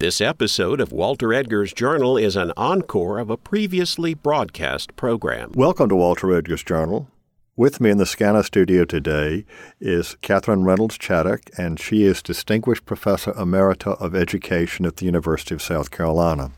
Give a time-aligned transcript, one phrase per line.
[0.00, 5.50] This episode of Walter Edgar's Journal is an encore of a previously broadcast program.
[5.56, 7.08] Welcome to Walter Edgar's Journal.
[7.56, 9.44] With me in the SCANA studio today
[9.80, 15.52] is Katherine Reynolds Chaddock, and she is Distinguished Professor Emerita of Education at the University
[15.52, 16.52] of South Carolina.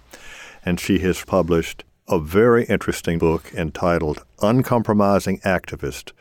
[0.63, 6.13] And she has published a very interesting book entitled Uncompromising Activist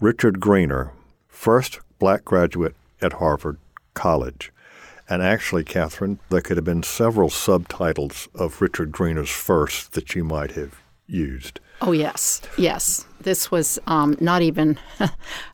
[0.00, 0.90] Richard Greener,
[1.28, 3.58] first black graduate at Harvard
[3.94, 4.50] College.
[5.08, 10.24] And actually, Katherine, there could have been several subtitles of Richard Greener's first that you
[10.24, 11.60] might have used.
[11.82, 12.40] Oh, yes.
[12.56, 13.04] Yes.
[13.20, 14.78] This was um, not even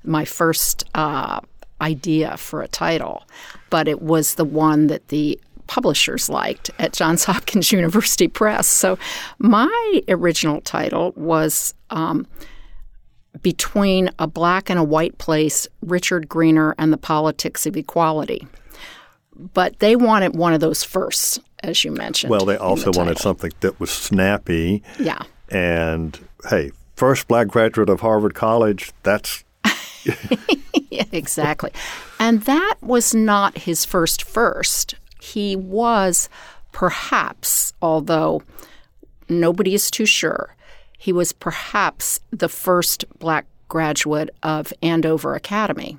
[0.05, 1.41] my first uh,
[1.81, 3.25] idea for a title,
[3.71, 8.69] but it was the one that the publishers liked at Johns Hopkins University Press.
[8.69, 8.99] So
[9.39, 12.27] my original title was um,
[13.43, 18.47] Between a Black and a White Place Richard Greener and the Politics of Equality
[19.55, 22.31] but they wanted one of those first, as you mentioned.
[22.31, 24.83] Well, they also the wanted something that was snappy.
[24.99, 25.23] Yeah.
[25.51, 29.45] And hey, first black graduate of Harvard College, that's
[30.91, 31.73] exactly.
[32.19, 34.95] And that was not his first first.
[35.21, 36.29] He was
[36.73, 38.43] perhaps, although
[39.29, 40.55] nobody is too sure,
[40.99, 45.99] he was perhaps the first black graduate of Andover Academy,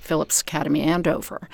[0.00, 1.48] Phillips Academy Andover.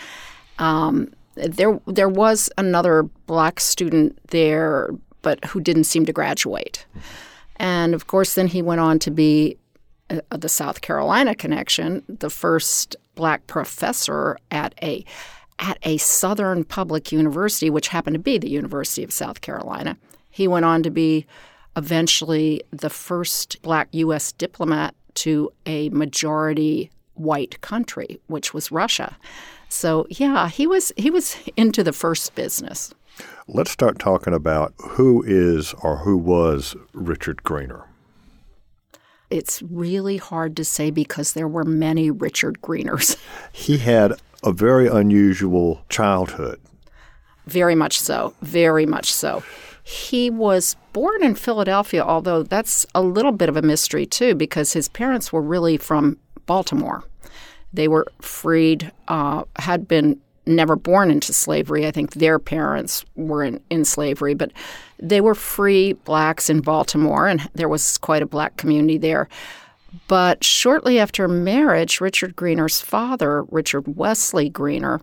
[0.59, 4.91] Um, there, there was another black student there,
[5.23, 6.87] but who didn't seem to graduate.
[7.57, 9.57] And of course, then he went on to be
[10.11, 15.05] uh, the South Carolina connection, the first black professor at a
[15.61, 19.97] at a Southern public university, which happened to be the University of South Carolina.
[20.31, 21.27] He went on to be
[21.77, 24.31] eventually the first black U.S.
[24.33, 29.17] diplomat to a majority white country, which was Russia.
[29.69, 32.95] So yeah, he was he was into the first business.
[33.47, 37.85] let's start talking about who is or who was Richard Greener.
[39.31, 43.17] It's really hard to say because there were many Richard Greeners.
[43.53, 44.13] He had
[44.43, 46.61] a very unusual childhood.
[47.47, 48.35] Very much so.
[48.41, 49.43] Very much so.
[49.83, 54.75] He was born in Philadelphia, although that's a little bit of a mystery too, because
[54.75, 56.19] his parents were really from
[56.49, 57.05] Baltimore.
[57.73, 61.87] They were freed, uh, had been never born into slavery.
[61.87, 64.51] I think their parents were in, in slavery, but
[64.99, 69.29] they were free blacks in Baltimore, and there was quite a black community there.
[70.09, 75.01] But shortly after marriage, Richard Greener's father, Richard Wesley Greener,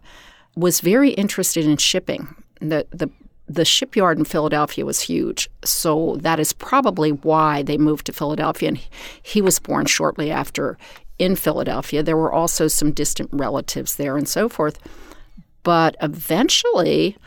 [0.55, 2.35] was very interested in shipping.
[2.59, 3.09] The, the,
[3.47, 8.69] the shipyard in Philadelphia was huge, so that is probably why they moved to Philadelphia.
[8.69, 8.79] And
[9.21, 10.77] he was born shortly after
[11.19, 12.03] in Philadelphia.
[12.03, 14.79] There were also some distant relatives there and so forth.
[15.63, 17.17] But eventually,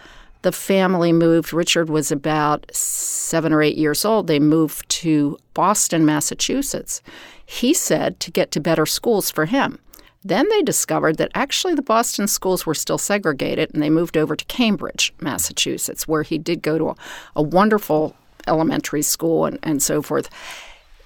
[0.42, 1.52] the family moved.
[1.52, 4.26] Richard was about seven or eight years old.
[4.26, 7.02] They moved to Boston, Massachusetts.
[7.44, 9.78] He said to get to better schools for him.
[10.24, 14.36] Then they discovered that actually the Boston schools were still segregated, and they moved over
[14.36, 16.96] to Cambridge, Massachusetts, where he did go to a,
[17.36, 18.14] a wonderful
[18.46, 20.28] elementary school and, and so forth.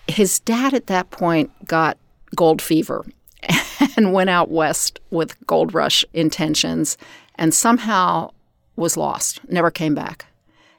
[0.08, 1.98] His dad at that point got
[2.34, 3.04] gold fever
[3.96, 6.96] and went out west with gold rush intentions
[7.36, 8.30] and somehow
[8.76, 10.26] was lost, never came back.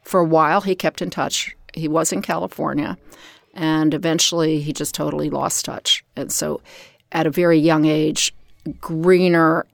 [0.04, 1.56] For a while, he kept in touch.
[1.74, 2.98] He was in California,
[3.54, 6.04] and eventually he just totally lost touch.
[6.16, 6.62] And so,
[7.12, 8.34] at a very young age,
[8.80, 9.66] Greener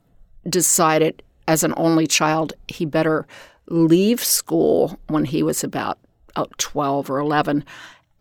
[0.48, 3.28] decided as an only child he better
[3.68, 5.98] leave school when he was about
[6.36, 7.64] uh, 12 or 11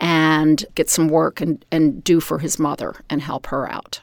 [0.00, 4.00] and get some work and, and do for his mother and help her out.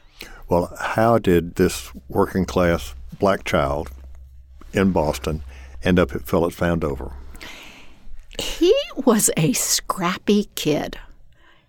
[0.48, 3.90] Well, how did this working class black child
[4.72, 5.42] in Boston
[5.82, 7.12] end up at Phillips Andover?
[8.38, 10.98] He was a scrappy kid.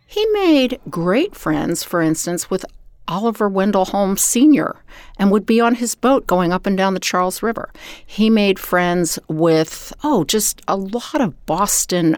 [0.06, 2.66] He made great friends, for instance, with
[3.08, 4.76] Oliver Wendell Holmes Sr.
[5.18, 7.72] and would be on his boat going up and down the Charles River.
[8.06, 12.18] He made friends with, oh, just a lot of Boston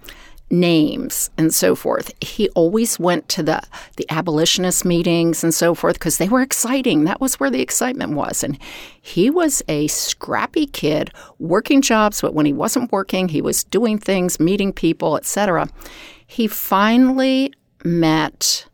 [0.52, 2.12] names and so forth.
[2.22, 3.62] He always went to the
[3.98, 7.04] the abolitionist meetings and so forth because they were exciting.
[7.04, 8.44] That was where the excitement was.
[8.44, 8.58] And
[9.02, 13.98] he was a scrappy kid, working jobs, but when he wasn't working, he was doing
[13.98, 15.70] things, meeting people, etc.
[16.26, 17.54] He finally
[17.84, 18.66] met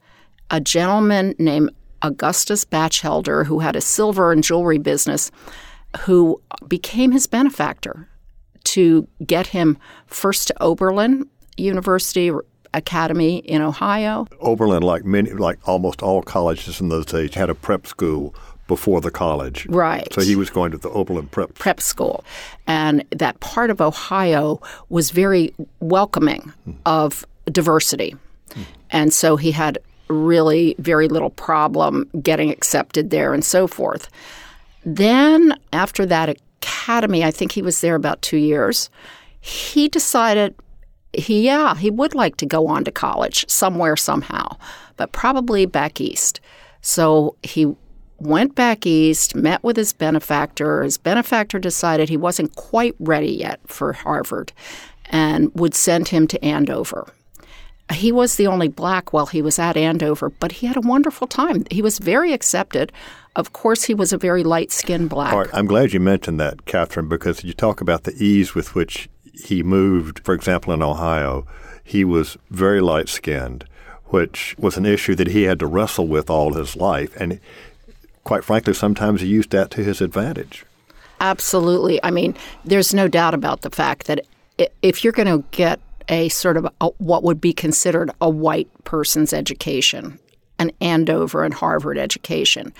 [0.51, 5.31] a gentleman named Augustus Batchelder who had a silver and jewelry business
[6.01, 8.07] who became his benefactor
[8.63, 9.77] to get him
[10.07, 12.31] first to Oberlin University
[12.73, 14.27] Academy in Ohio.
[14.41, 18.35] Oberlin, like many, like almost all colleges in those days, had a prep school
[18.67, 19.65] before the college.
[19.67, 20.11] Right.
[20.13, 21.53] So he was going to the Oberlin Prep.
[21.53, 22.23] prep school.
[22.67, 24.59] And that part of Ohio
[24.89, 26.51] was very welcoming
[26.85, 28.15] of diversity.
[28.89, 29.77] And so he had
[30.07, 34.09] really very little problem getting accepted there and so forth.
[34.83, 38.89] Then, after that academy, I think he was there about two years,
[39.41, 40.55] he decided
[41.19, 44.57] he, yeah, he would like to go on to college somewhere, somehow,
[44.97, 46.39] but probably back east.
[46.81, 47.75] So he
[48.19, 50.83] went back east, met with his benefactor.
[50.83, 54.53] His benefactor decided he wasn't quite ready yet for Harvard
[55.07, 57.07] and would send him to Andover.
[57.93, 61.27] He was the only black while he was at Andover, but he had a wonderful
[61.27, 61.65] time.
[61.69, 62.91] He was very accepted.
[63.35, 65.33] Of course, he was a very light skinned black.
[65.33, 68.73] All right, I'm glad you mentioned that, Katherine, because you talk about the ease with
[68.73, 69.07] which
[69.43, 71.45] he moved, for example, in Ohio.
[71.83, 73.65] He was very light skinned,
[74.05, 77.15] which was an issue that he had to wrestle with all his life.
[77.19, 77.39] And
[78.23, 80.65] quite frankly, sometimes he used that to his advantage.
[81.19, 82.03] Absolutely.
[82.03, 82.35] I mean,
[82.65, 84.25] there's no doubt about the fact that
[84.81, 85.79] if you're going to get
[86.09, 90.19] a sort of a, what would be considered a white person's education,
[90.59, 92.73] an Andover and Harvard education,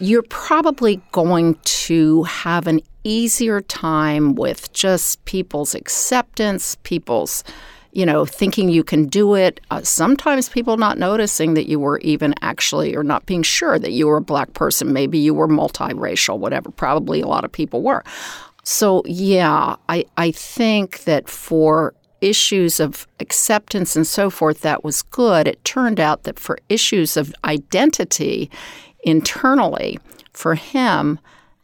[0.00, 7.44] you're probably going to have an easier time with just people's acceptance, people's,
[7.92, 9.60] you know, thinking you can do it.
[9.70, 13.92] Uh, sometimes people not noticing that you were even actually, or not being sure that
[13.92, 14.92] you were a black person.
[14.92, 16.70] Maybe you were multiracial, whatever.
[16.70, 18.02] Probably a lot of people were.
[18.62, 25.02] So, yeah, I, I think that for issues of acceptance and so forth, that was
[25.02, 25.48] good.
[25.48, 28.50] It turned out that for issues of identity
[29.02, 29.98] internally,
[30.32, 31.18] for him,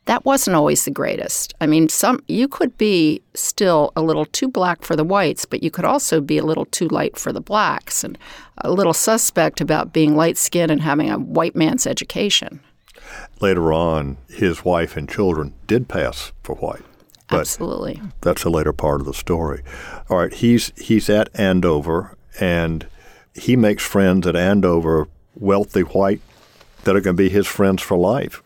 [0.06, 1.54] that wasn't always the greatest.
[1.60, 5.62] I mean, some you could be still a little too black for the whites, but
[5.62, 8.16] you could also be a little too light for the blacks, and
[8.58, 12.60] a little suspect about being light skinned and having a white man's education.
[13.40, 16.82] Later on, his wife and children did pass for white.
[17.28, 18.00] Absolutely.
[18.20, 19.62] that's a later part of the story.
[20.08, 22.86] All right, he's he's at Andover and
[23.34, 26.20] he makes friends at Andover, wealthy white
[26.86, 28.42] that are going to be his friends for life.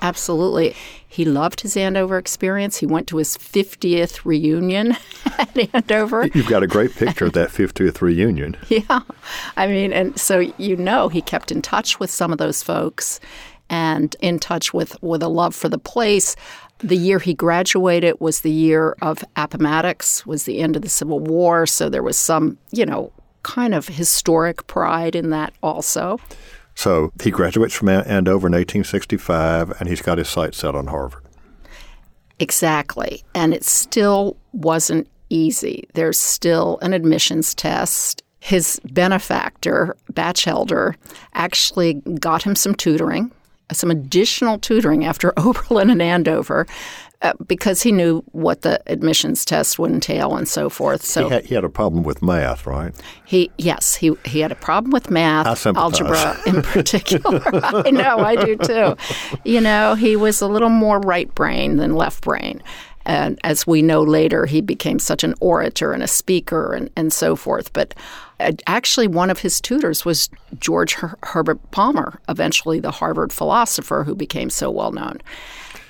[0.00, 0.76] Absolutely.
[1.08, 2.76] He loved his Andover experience.
[2.76, 4.96] He went to his 50th reunion
[5.38, 6.28] at Andover.
[6.34, 8.56] You've got a great picture of that 50th reunion.
[8.68, 9.00] Yeah.
[9.56, 13.18] I mean, and so you know he kept in touch with some of those folks
[13.70, 16.36] and in touch with, with a love for the place.
[16.78, 21.18] The year he graduated was the year of Appomattox, was the end of the Civil
[21.18, 21.66] War.
[21.66, 23.10] So there was some, you know,
[23.42, 26.20] kind of historic pride in that also.
[26.78, 31.24] So he graduates from Andover in 1865, and he's got his sights set on Harvard.
[32.38, 33.24] Exactly.
[33.34, 35.88] And it still wasn't easy.
[35.94, 38.22] There's still an admissions test.
[38.38, 40.94] His benefactor, Batchelder,
[41.34, 43.32] actually got him some tutoring,
[43.72, 46.64] some additional tutoring after Oberlin and Andover.
[47.20, 51.04] Uh, because he knew what the admissions test would entail and so forth.
[51.04, 52.94] So He had, he had a problem with math, right?
[53.24, 55.46] he, yes, he he had a problem with math,
[55.82, 57.42] algebra in particular.
[57.52, 58.96] I know, I do too.
[59.44, 62.62] You know, he was a little more right brain than left brain.
[63.04, 67.10] And as we know later, he became such an orator and a speaker and, and
[67.12, 67.72] so forth.
[67.72, 67.94] But
[68.38, 70.28] uh, actually, one of his tutors was
[70.60, 75.18] George Her- Herbert Palmer, eventually the Harvard philosopher who became so well known.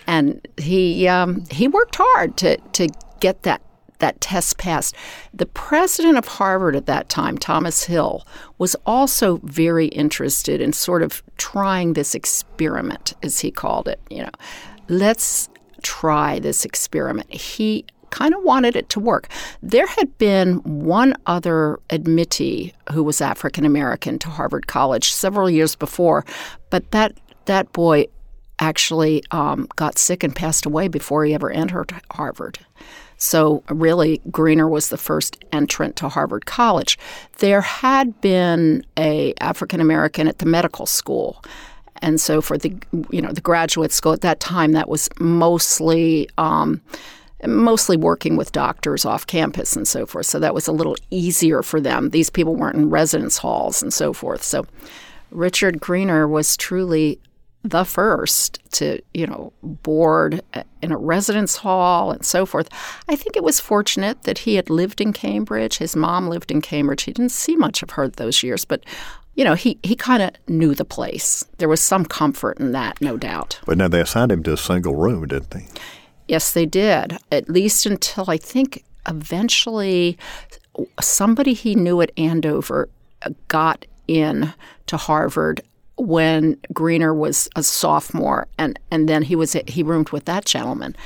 [0.09, 2.89] And he um, he worked hard to to
[3.21, 3.63] get that
[3.99, 4.95] that test passed.
[5.35, 11.03] The president of Harvard at that time, Thomas Hill, was also very interested in sort
[11.03, 14.00] of trying this experiment, as he called it.
[14.11, 14.31] You know,
[14.88, 15.49] let's
[15.83, 17.33] try this experiment.
[17.33, 19.29] He kind of wanted it to work.
[19.62, 25.77] There had been one other admittee who was African American to Harvard College several years
[25.77, 26.25] before,
[26.71, 27.12] but that
[27.45, 28.07] that boy
[28.59, 32.59] actually um, got sick and passed away before he ever entered Harvard.
[33.17, 36.99] So really, Greener was the first entrant to Harvard College.
[37.38, 41.43] There had been a African American at the medical school,
[42.00, 42.77] and so for the
[43.11, 46.29] you know the graduate school at that time, that was mostly.
[46.38, 46.81] Um,
[47.47, 50.27] Mostly working with doctors off campus and so forth.
[50.27, 52.11] So that was a little easier for them.
[52.11, 54.43] These people weren't in residence halls and so forth.
[54.43, 54.67] So
[55.31, 57.21] Richard Greener was truly
[57.65, 60.41] the first to, you know, board
[60.81, 62.69] in a residence hall and so forth.
[63.09, 65.79] I think it was fortunate that he had lived in Cambridge.
[65.79, 67.03] His mom lived in Cambridge.
[67.03, 68.85] He didn't see much of her those years, but
[69.35, 71.45] you know, he, he kind of knew the place.
[71.59, 73.61] There was some comfort in that, no doubt.
[73.67, 75.65] But now they assigned him to a single room, didn't they?
[76.27, 80.19] Yes, they did, at least until I think eventually
[81.00, 82.88] somebody he knew at Andover
[83.23, 84.53] uh, got in
[84.87, 85.61] to Harvard
[85.99, 90.97] when Greener was a sophomore, and, and then he was he roomed with that gentleman.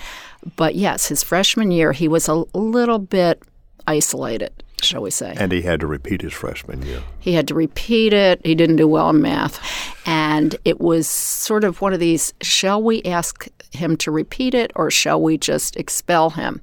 [0.56, 3.42] But yes, his freshman year, he was a little bit
[3.86, 5.34] isolated, shall we say.
[5.36, 7.02] And he had to repeat his freshman year.
[7.20, 8.40] He had to repeat it.
[8.44, 9.60] He didn't do well in math.
[10.06, 14.72] And it was sort of one of these shall we ask him to repeat it
[14.74, 16.60] or shall we just expel him?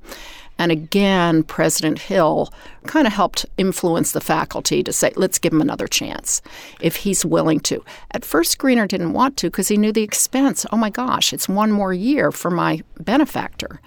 [0.60, 2.54] And again, President Hill
[2.86, 6.42] kind of helped influence the faculty to say, let's give him another chance
[6.82, 7.84] if he's willing to.
[8.12, 10.66] At first, Greener didn't want to because he knew the expense.
[10.72, 13.80] Oh my gosh, it's one more year for my benefactor.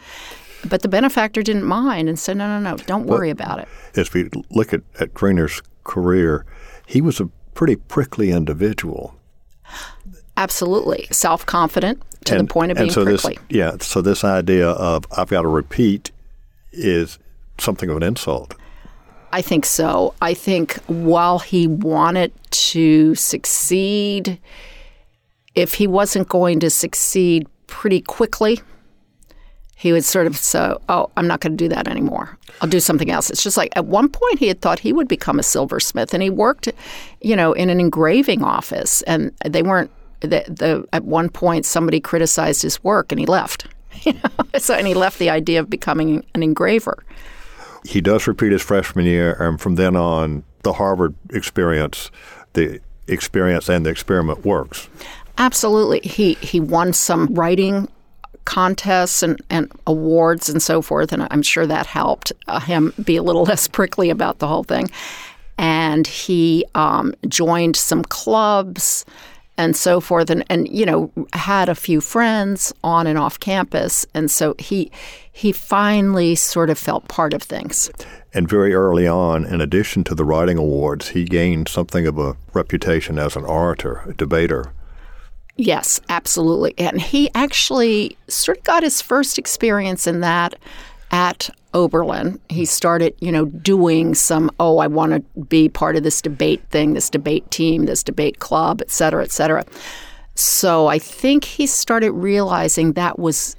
[0.65, 3.69] But the benefactor didn't mind and said, no, no, no, don't worry about it.
[3.97, 6.47] As we look at, at Greener's career,
[6.87, 9.15] he was a pretty prickly individual.
[10.37, 11.09] Absolutely.
[11.11, 13.35] Self confident to and, the point of being so prickly.
[13.35, 13.77] This, yeah.
[13.81, 16.12] So this idea of I've got to repeat
[16.73, 17.19] is
[17.59, 18.55] something of an insult.
[19.33, 20.15] I think so.
[20.21, 24.39] I think while he wanted to succeed,
[25.55, 28.61] if he wasn't going to succeed pretty quickly,
[29.75, 32.39] he would sort of say, Oh, I'm not going to do that anymore.
[32.61, 33.31] I'll do something else.
[33.31, 36.23] It's just like at one point he had thought he would become a silversmith and
[36.23, 36.71] he worked,
[37.21, 42.01] you know, in an engraving office and they weren't, the, the, at one point somebody
[42.01, 43.67] criticized his work and he left.
[44.05, 44.59] You know?
[44.59, 47.05] so, and he left the idea of becoming an engraver.
[47.85, 52.11] He does repeat his freshman year, and from then on, the Harvard experience,
[52.53, 54.89] the experience and the experiment works.
[55.39, 56.01] Absolutely.
[56.01, 57.89] He he won some writing
[58.45, 63.17] contests and, and awards and so forth, and I'm sure that helped uh, him be
[63.17, 64.91] a little less prickly about the whole thing.
[65.59, 69.05] And he um, joined some clubs
[69.63, 74.05] and so forth and, and you know had a few friends on and off campus
[74.13, 74.91] and so he
[75.33, 77.91] he finally sort of felt part of things.
[78.35, 82.37] And very early on in addition to the writing awards he gained something of a
[82.53, 84.73] reputation as an orator a debater.
[85.57, 86.75] Yes absolutely.
[86.77, 90.55] And he actually sort of got his first experience in that
[91.11, 96.03] at Oberlin, he started, you know, doing some, oh, I want to be part of
[96.03, 99.65] this debate thing, this debate team, this debate club, et cetera, et cetera.
[100.35, 103.57] So I think he started realizing that was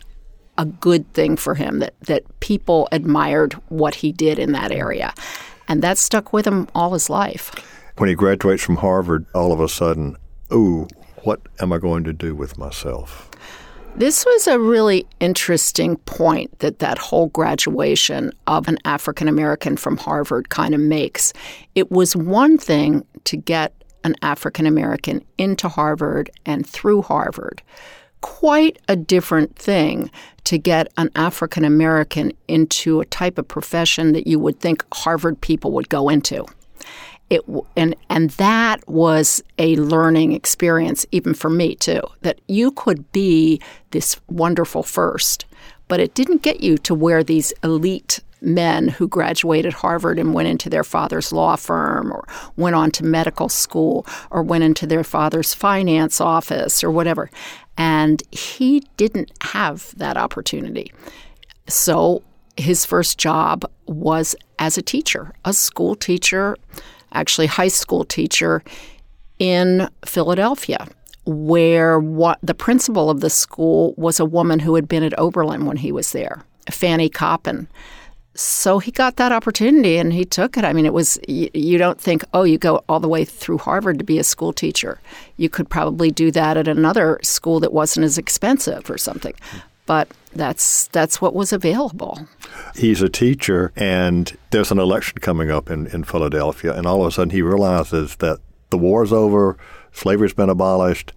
[0.57, 5.13] a good thing for him, that, that people admired what he did in that area.
[5.67, 7.51] And that stuck with him all his life.
[7.97, 10.17] When he graduates from Harvard, all of a sudden,
[10.51, 10.87] ooh,
[11.23, 13.29] what am I going to do with myself?
[13.95, 19.97] This was a really interesting point that that whole graduation of an African American from
[19.97, 21.31] Harvard kind of makes.
[21.75, 23.71] It was one thing to get
[24.03, 27.61] an African American into Harvard and through Harvard.
[28.21, 30.09] Quite a different thing
[30.45, 35.39] to get an African American into a type of profession that you would think Harvard
[35.39, 36.45] people would go into.
[37.33, 37.41] It
[37.75, 42.01] and and that was a learning experience even for me too.
[42.21, 43.59] That you could be
[43.89, 45.45] this wonderful first,
[45.87, 50.47] but it didn't get you to where these elite men who graduated Harvard and went
[50.47, 55.03] into their father's law firm or went on to medical school or went into their
[55.03, 57.31] father's finance office or whatever.
[57.77, 60.91] And he didn't have that opportunity.
[61.67, 62.21] So
[62.57, 66.57] his first job was as a teacher, a school teacher
[67.13, 68.63] actually high school teacher
[69.39, 70.87] in Philadelphia,
[71.25, 75.65] where what the principal of the school was a woman who had been at Oberlin
[75.65, 77.67] when he was there, Fanny Coppin.
[78.35, 80.65] So he got that opportunity and he took it.
[80.65, 83.59] I mean, it was, you, you, don't think, oh, you go all the way through
[83.59, 84.99] Harvard to be a school teacher.
[85.37, 89.35] You could probably do that at another school that wasn't as expensive or something.
[89.85, 92.27] But that's that's what was available.
[92.75, 97.07] He's a teacher, and there's an election coming up in, in Philadelphia, and all of
[97.07, 99.57] a sudden he realizes that the war's over,
[99.91, 101.11] slavery's been abolished.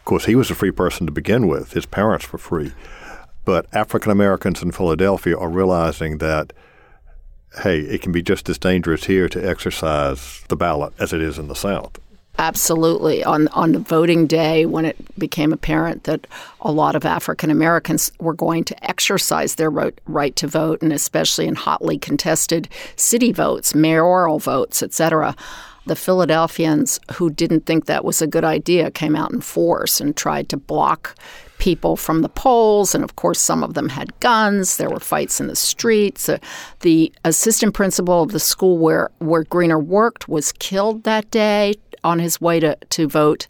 [0.00, 2.72] Of course, he was a free person to begin with; his parents were free.
[3.44, 6.52] But African Americans in Philadelphia are realizing that,
[7.62, 11.38] hey, it can be just as dangerous here to exercise the ballot as it is
[11.38, 11.98] in the South.
[12.38, 13.22] Absolutely.
[13.22, 16.26] On on the voting day, when it became apparent that
[16.62, 21.46] a lot of African Americans were going to exercise their right to vote, and especially
[21.46, 25.36] in hotly contested city votes, mayoral votes, etc.,
[25.84, 30.16] the Philadelphians who didn't think that was a good idea came out in force and
[30.16, 31.16] tried to block
[31.58, 32.94] people from the polls.
[32.94, 34.76] And of course, some of them had guns.
[34.76, 36.28] There were fights in the streets.
[36.28, 36.38] Uh,
[36.80, 42.18] the assistant principal of the school where, where Greener worked was killed that day on
[42.18, 43.46] his way to, to vote.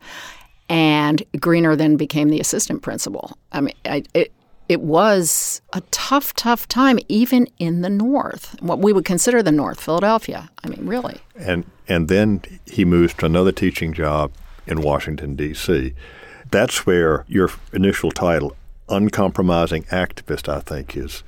[0.68, 3.36] And Greener then became the assistant principal.
[3.52, 4.32] I mean, I, it,
[4.68, 9.52] it was a tough, tough time, even in the North, what we would consider the
[9.52, 10.50] North, Philadelphia.
[10.64, 11.20] I mean, really.
[11.36, 14.32] And and then he moves to another teaching job
[14.66, 15.94] in Washington, D.C.
[16.50, 18.56] That's where your initial title,
[18.88, 21.22] Uncompromising Activist, I think, is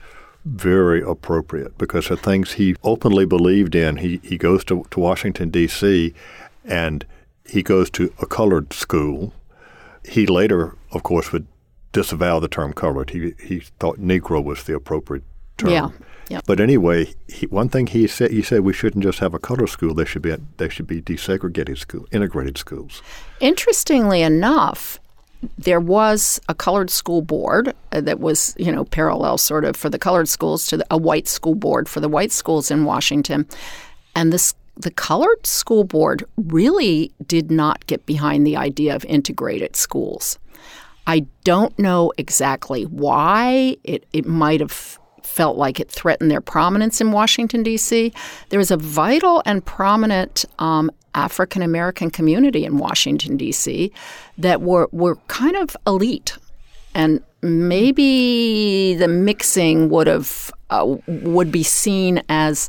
[0.45, 5.51] very appropriate because the things he openly believed in, he, he goes to, to Washington,
[5.51, 6.15] D.C.,
[6.65, 7.05] and
[7.47, 9.33] he goes to a colored school.
[10.05, 11.47] He later, of course, would
[11.93, 13.11] disavow the term colored.
[13.11, 15.25] He, he thought Negro was the appropriate
[15.57, 15.71] term.
[15.71, 15.89] Yeah.
[16.31, 16.41] Yeah.
[16.47, 19.67] But anyway, he, one thing he said he said we shouldn't just have a color
[19.67, 19.93] school.
[19.93, 23.03] They should be they should be desegregated school, integrated schools.
[23.41, 24.99] Interestingly enough,
[25.59, 29.91] there was a colored school board uh, that was, you know, parallel sort of for
[29.91, 33.47] the colored schools to the, a white school board for the white schools in Washington.
[34.15, 39.77] And this the colored school board really did not get behind the idea of integrated
[39.77, 40.39] schools.
[41.07, 43.77] I don't know exactly why.
[43.85, 48.13] It, it might have felt like it threatened their prominence in Washington, D.C.
[48.49, 53.93] There was a vital and prominent um, African American community in Washington, D.C.
[54.39, 56.37] that were, were kind of elite.
[56.95, 62.69] And maybe the mixing would have uh, would be seen as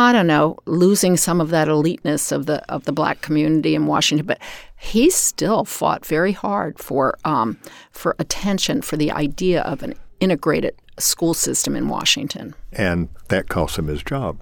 [0.00, 3.86] I don't know, losing some of that eliteness of the of the black community in
[3.86, 4.38] Washington, but
[4.76, 7.58] he still fought very hard for um,
[7.90, 12.54] for attention for the idea of an integrated school system in Washington.
[12.72, 14.38] And that cost him his job.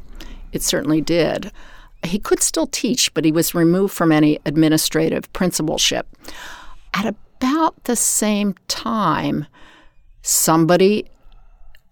[0.53, 1.53] It certainly did.
[2.05, 6.07] He could still teach, but he was removed from any administrative principalship.
[6.95, 9.47] At about the same time,
[10.23, 11.09] somebody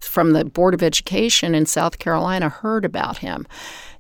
[0.07, 3.47] from the Board of Education in South Carolina heard about him.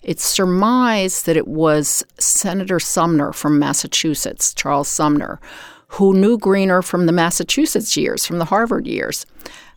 [0.03, 5.41] It's surmised that it was Senator Sumner from Massachusetts, Charles Sumner,
[5.89, 9.27] who knew Greener from the Massachusetts years, from the Harvard years,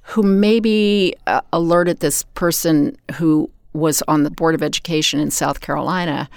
[0.03, 5.61] who maybe uh, alerted this person who was on the Board of Education in South
[5.61, 6.29] Carolina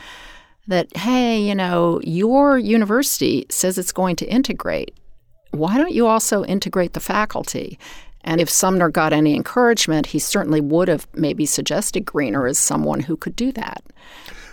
[0.69, 4.95] that, hey, you know, your university says it's going to integrate.
[5.51, 7.79] Why don't you also integrate the faculty?
[8.25, 13.01] And if Sumner got any encouragement, he certainly would have maybe suggested Greener as someone
[13.01, 13.83] who could do that.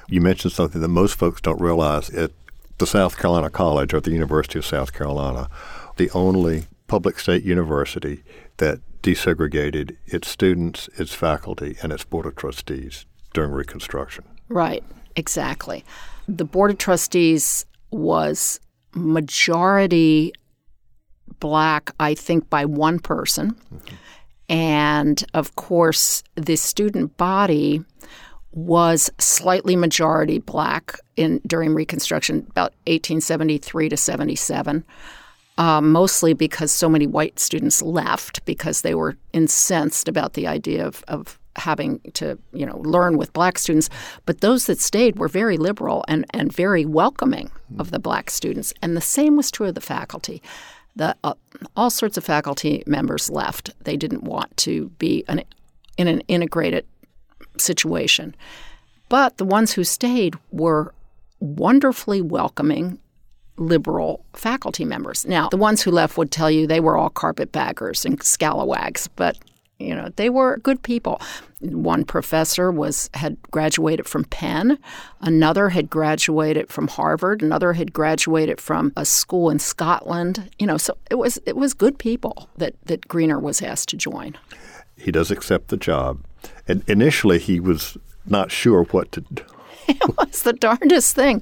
[0.08, 2.10] You mentioned something that most folks don't realize.
[2.10, 2.32] At
[2.79, 5.50] the South Carolina College or the University of South Carolina,
[5.98, 8.24] the only public state university
[8.58, 14.24] that desegregated its students, its faculty, and its board of trustees during Reconstruction.
[14.50, 14.84] Right,
[15.16, 15.86] exactly.
[16.27, 18.60] The board of trustees was
[18.94, 20.34] majority
[21.40, 23.52] black, I think, by one person.
[23.74, 23.96] Mm-hmm.
[24.50, 27.84] And of course, the student body
[28.52, 34.84] was slightly majority black in during Reconstruction, about 1873 to 77.
[35.58, 40.88] Uh, mostly because so many white students left because they were incensed about the idea
[40.88, 43.89] of, of having to you know learn with black students
[44.25, 48.74] but those that stayed were very liberal and, and very welcoming of the black students
[48.81, 50.41] and the same was true of the faculty
[50.95, 51.33] the, uh,
[51.75, 53.72] all sorts of faculty members left.
[53.83, 55.43] They didn't want to be an,
[55.98, 56.85] in an integrated
[57.57, 58.35] situation.
[59.07, 60.93] But the ones who stayed were
[61.39, 63.00] wonderfully welcoming
[63.57, 65.25] liberal faculty members.
[65.25, 69.37] Now, the ones who left would tell you they were all carpetbaggers and scalawags, but
[69.79, 71.22] you know, they were good people.
[71.61, 74.77] One professor was had graduated from Penn,
[75.22, 80.50] another had graduated from Harvard, another had graduated from a school in Scotland.
[80.59, 83.98] You know, so it was it was good people that that Greener was asked to
[83.98, 84.37] join.
[84.98, 86.25] He does accept the job,
[86.68, 89.44] and initially he was not sure what to do.
[89.92, 91.42] It was the darndest thing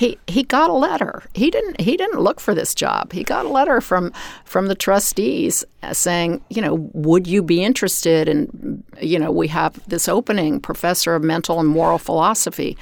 [0.00, 1.24] he he got a letter.
[1.34, 3.12] He didn't he didn't look for this job.
[3.12, 4.14] He got a letter from
[4.46, 9.78] from the trustees saying, you know, would you be interested in you know, we have
[9.90, 12.78] this opening, professor of mental and moral philosophy,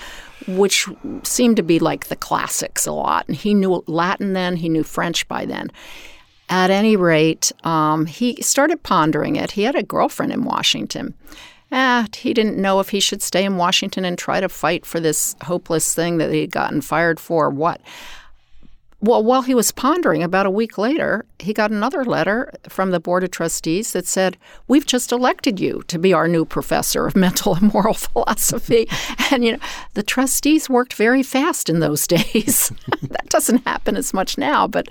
[0.46, 0.86] which
[1.24, 3.26] seemed to be like the classics a lot.
[3.26, 5.72] And he knew Latin then, he knew French by then.
[6.48, 9.50] At any rate, um, he started pondering it.
[9.50, 11.14] He had a girlfriend in Washington
[11.70, 15.00] eh, he didn't know if he should stay in Washington and try to fight for
[15.00, 17.80] this hopeless thing that he had gotten fired for or what.
[19.00, 22.98] Well, while he was pondering, about a week later, he got another letter from the
[22.98, 27.14] Board of Trustees that said, We've just elected you to be our new professor of
[27.16, 28.88] mental and moral philosophy.
[29.30, 29.58] and, you know,
[29.94, 32.72] the trustees worked very fast in those days.
[33.02, 34.66] that doesn't happen as much now.
[34.66, 34.88] But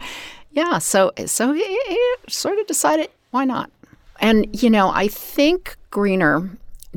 [0.52, 3.70] yeah, so, so he, he sort of decided, why not?
[4.22, 6.50] And, you know, I think Greener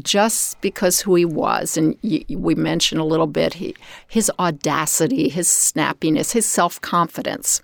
[0.02, 3.74] just because who he was, and we mentioned a little bit he,
[4.08, 7.62] his audacity, his snappiness, his self confidence.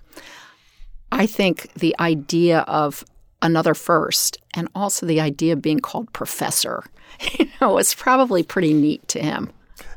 [1.11, 3.03] I think the idea of
[3.41, 6.83] another first, and also the idea of being called professor,
[7.39, 9.51] you know, was probably pretty neat to him.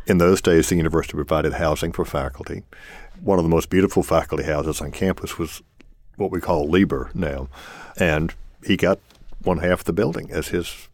[0.06, 2.62] In those days, the university provided housing for faculty.
[3.20, 5.62] One of the most beautiful faculty houses on campus was
[6.16, 7.48] what we call Lieber now,
[7.98, 8.98] and he got
[9.42, 10.88] one half the building as his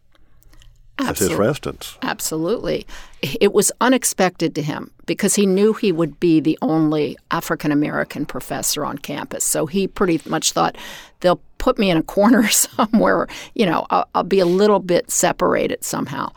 [0.99, 1.97] as his residence.
[2.01, 2.87] Absolutely.
[3.21, 8.25] It was unexpected to him because he knew he would be the only African American
[8.25, 9.43] professor on campus.
[9.43, 10.77] So he pretty much thought
[11.19, 15.11] they'll put me in a corner somewhere, you know, I'll, I'll be a little bit
[15.11, 16.31] separated somehow.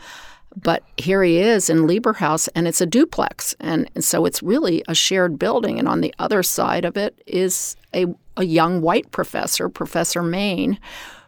[0.57, 3.55] But here he is in Lieber House, and it's a duplex.
[3.61, 5.79] And, and, so it's really a shared building.
[5.79, 10.79] And on the other side of it is a, a young white professor, Professor Main,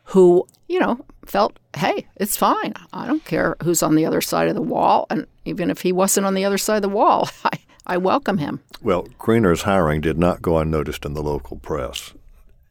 [0.04, 2.74] who, you know, felt, hey, it's fine.
[2.92, 5.06] I don't care who's on the other side of the wall.
[5.10, 8.38] And even if he wasn't on the other side of the wall, I, I welcome
[8.38, 8.60] him.
[8.82, 12.14] Well, Greener's hiring did not go unnoticed in the local press,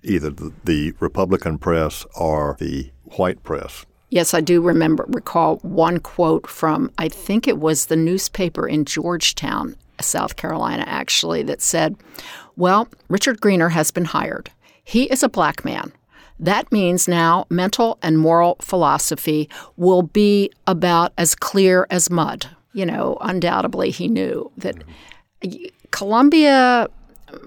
[0.04, 3.86] either the, the Republican press or the white press.
[4.10, 8.84] Yes, I do remember recall one quote from I think it was the newspaper in
[8.84, 11.96] Georgetown, South Carolina, actually, that said,
[12.58, 14.52] "Well, Richard Greener has been hired.
[14.84, 15.94] He is a black man.
[16.42, 22.48] That means now mental and moral philosophy will be about as clear as mud.
[22.74, 24.84] You know, undoubtedly he knew that
[25.92, 26.88] Columbia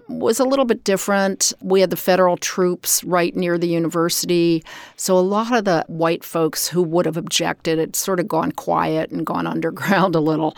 [0.09, 1.53] was a little bit different.
[1.61, 4.65] We had the federal troops right near the university.
[4.97, 8.53] So a lot of the white folks who would have objected had sort of gone
[8.53, 10.57] quiet and gone underground a little.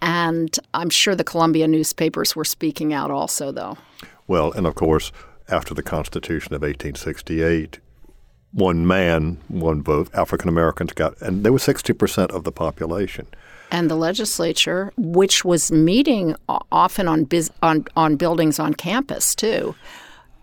[0.00, 3.76] And I'm sure the Columbia newspapers were speaking out also, though.
[4.26, 5.12] Well, and of course,
[5.52, 7.78] after the Constitution of 1868,
[8.52, 13.26] one man, one vote, African Americans got, and they were 60% of the population.
[13.70, 19.74] And the legislature, which was meeting often on, biz, on, on buildings on campus too,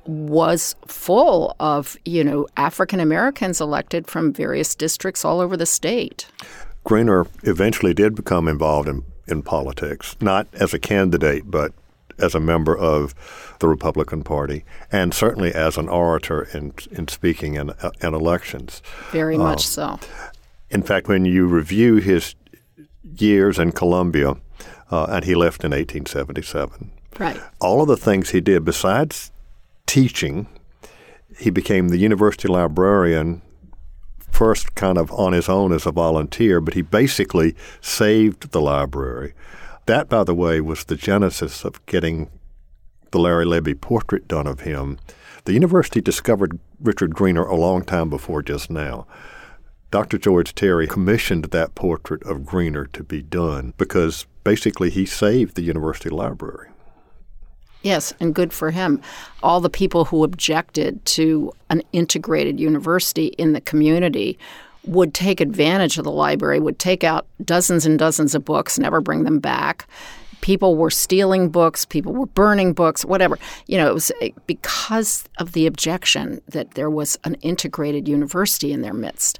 [0.06, 6.28] was full of, you know, African Americans elected from various districts all over the state.
[6.84, 11.74] Greener eventually did become involved in, in politics, not as a candidate, but
[12.22, 13.14] as a member of
[13.60, 18.82] the Republican Party, and certainly as an orator in in speaking in, uh, in elections.
[19.12, 20.00] Very um, much so.
[20.70, 22.36] In fact, when you review his
[23.16, 24.36] years in Columbia,
[24.92, 26.92] uh, and he left in 1877.
[27.18, 27.40] Right.
[27.60, 29.32] All of the things he did besides
[29.86, 30.48] teaching,
[31.38, 33.42] he became the university librarian
[34.32, 39.34] first kind of on his own as a volunteer, but he basically saved the library.
[39.90, 42.30] That, by the way, was the genesis of getting
[43.10, 45.00] the Larry Lebby portrait done of him.
[45.46, 49.08] The university discovered Richard Greener a long time before just now.
[49.90, 50.20] Dr.
[50.20, 55.64] George Terry commissioned that portrait of Greener to be done because basically he saved the
[55.64, 56.70] university library.
[57.82, 59.02] Yes, and good for him.
[59.42, 64.38] All the people who objected to an integrated university in the community
[64.86, 69.02] would take advantage of the library, would take out dozens and dozens of books, never
[69.02, 69.88] bring them back.
[70.42, 73.38] People were stealing books, people were burning books, whatever.
[73.68, 78.72] You know, it was eh, because of the objection that there was an integrated university
[78.72, 79.40] in their midst.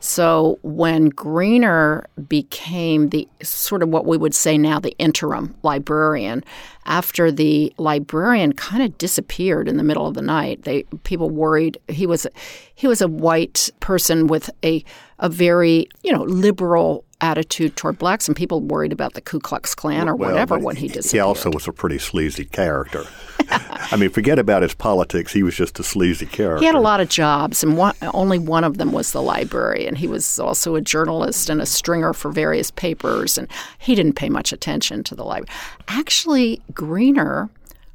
[0.00, 6.42] So when Greener became the sort of what we would say now the interim librarian,
[6.86, 11.78] after the librarian kind of disappeared in the middle of the night, they people worried
[11.88, 12.26] he was
[12.74, 14.82] he was a white person with a
[15.18, 19.74] a very you know liberal attitude toward blacks, and people worried about the Ku Klux
[19.74, 21.12] Klan or well, whatever when he disappeared.
[21.12, 23.04] He also was a pretty sleazy character.
[23.50, 25.32] I mean, forget about his politics.
[25.32, 26.60] He was just a sleazy character.
[26.60, 29.86] He had a lot of jobs, and one, only one of them was the library.
[29.86, 34.14] And he was also a journalist and a stringer for various papers, and he didn't
[34.14, 35.48] pay much attention to the library.
[35.88, 37.48] Actually, Greener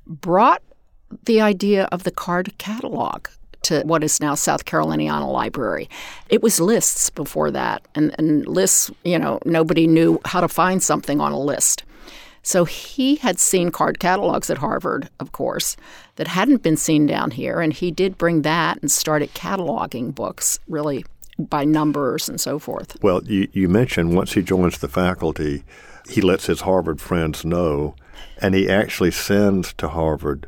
[0.06, 0.62] brought
[1.26, 3.28] the idea of the card catalog
[3.66, 5.90] to what is now South Caroliniana Library.
[6.30, 10.82] It was lists before that, and, and lists, you know, nobody knew how to find
[10.82, 11.84] something on a list.
[12.44, 15.76] So he had seen card catalogs at Harvard, of course,
[16.18, 20.60] that hadn't been seen down here, and he did bring that and started cataloging books
[20.68, 21.06] really
[21.40, 22.98] by numbers and so forth.
[23.02, 25.64] Well, you, you mentioned once he joins the faculty,
[26.08, 27.96] he lets his Harvard friends know,
[28.40, 30.48] and he actually sends to Harvard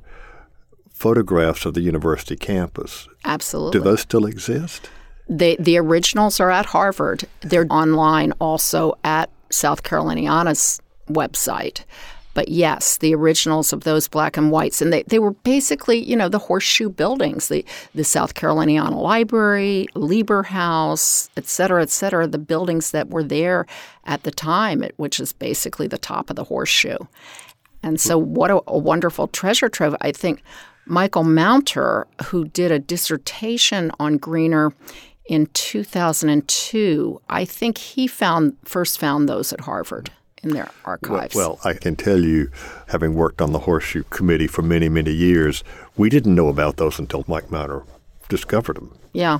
[0.98, 3.08] photographs of the university campus.
[3.24, 3.80] Absolutely.
[3.80, 4.90] Do those still exist?
[5.30, 7.26] They, the originals are at Harvard.
[7.42, 11.84] They're online also at South Caroliniana's website.
[12.34, 16.16] But yes, the originals of those black and whites, and they, they were basically, you
[16.16, 22.28] know, the horseshoe buildings, the, the South Caroliniana Library, Lieber House, et cetera, et cetera,
[22.28, 23.66] the buildings that were there
[24.06, 27.00] at the time, which is basically the top of the horseshoe.
[27.82, 28.26] And so, mm.
[28.26, 29.96] what a, a wonderful treasure trove.
[30.02, 30.44] I think
[30.88, 34.74] Michael Mounter, who did a dissertation on Greener
[35.26, 40.10] in 2002, I think he found first found those at Harvard.
[40.44, 41.36] in their archives.
[41.36, 42.50] Well, well, I can tell you,
[42.90, 45.64] having worked on the Horseshoe Committee for many, many years,
[45.98, 47.84] we didn't know about those until Mike Mounter
[48.30, 48.98] discovered them.
[49.14, 49.40] Yeah.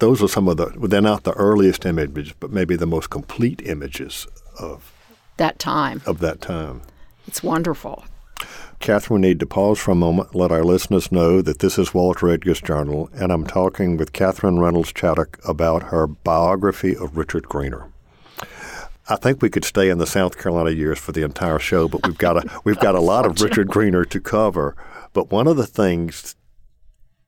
[0.00, 3.62] Those are some of the, they're not the earliest images, but maybe the most complete
[3.64, 4.26] images
[4.58, 4.92] of
[5.36, 6.02] that time.
[6.06, 6.82] Of that time.
[7.28, 8.04] It's wonderful.
[8.82, 11.94] Katherine, we need to pause for a moment, let our listeners know that this is
[11.94, 17.48] Walter Edgar's Journal, and I'm talking with Katherine Reynolds Chaddock about her biography of Richard
[17.48, 17.92] Greener.
[19.08, 22.04] I think we could stay in the South Carolina years for the entire show, but
[22.04, 24.74] we've got a we've got a lot of Richard Greener to cover.
[25.12, 26.34] But one of the things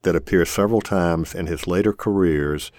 [0.01, 2.69] that appears several times in his later careers,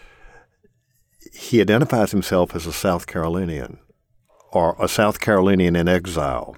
[1.32, 3.78] he identifies himself as a South Carolinian
[4.52, 6.56] or a South Carolinian in exile.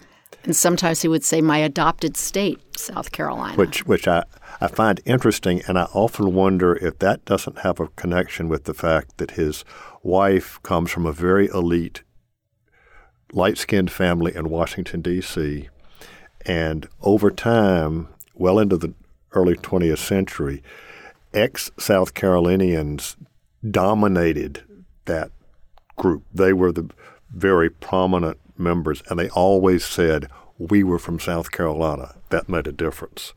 [0.49, 3.55] And sometimes he would say, my adopted state, South Carolina.
[3.59, 4.25] Which, which I,
[4.63, 8.73] I find interesting, and I often wonder if that doesn't have a connection with the
[8.73, 9.63] fact that his
[10.03, 12.03] wife comes from a very elite,
[13.31, 15.69] light skinned family in Washington, D.C.
[16.47, 18.95] And over time, well into the
[19.33, 20.63] early 20th century,
[21.35, 23.19] ex South Carolinians
[23.71, 24.63] dominated
[25.05, 25.31] that
[25.97, 26.25] group.
[26.33, 26.89] They were the
[27.31, 32.17] very prominent members, and they always said, We were from South Carolina.
[32.31, 33.33] That made a difference.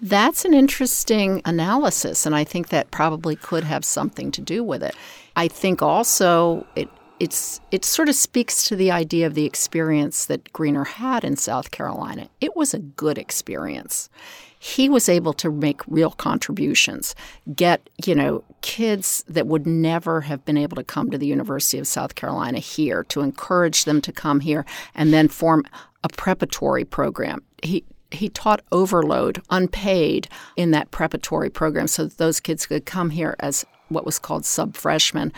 [0.00, 4.82] That's an interesting analysis, and I think that probably could have something to do with
[4.82, 4.94] it.
[5.36, 10.26] I think also it it's it sort of speaks to the idea of the experience
[10.26, 12.28] that Greener had in South Carolina.
[12.40, 14.10] It was a good experience
[14.58, 17.14] he was able to make real contributions,
[17.54, 21.78] get, you know, kids that would never have been able to come to the University
[21.78, 24.64] of South Carolina here to encourage them to come here
[24.94, 25.64] and then form
[26.04, 27.42] a preparatory program.
[27.62, 33.10] He he taught overload unpaid in that preparatory program so that those kids could come
[33.10, 35.32] here as what was called sub freshmen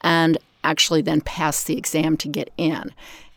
[0.00, 2.92] and actually then pass the exam to get in.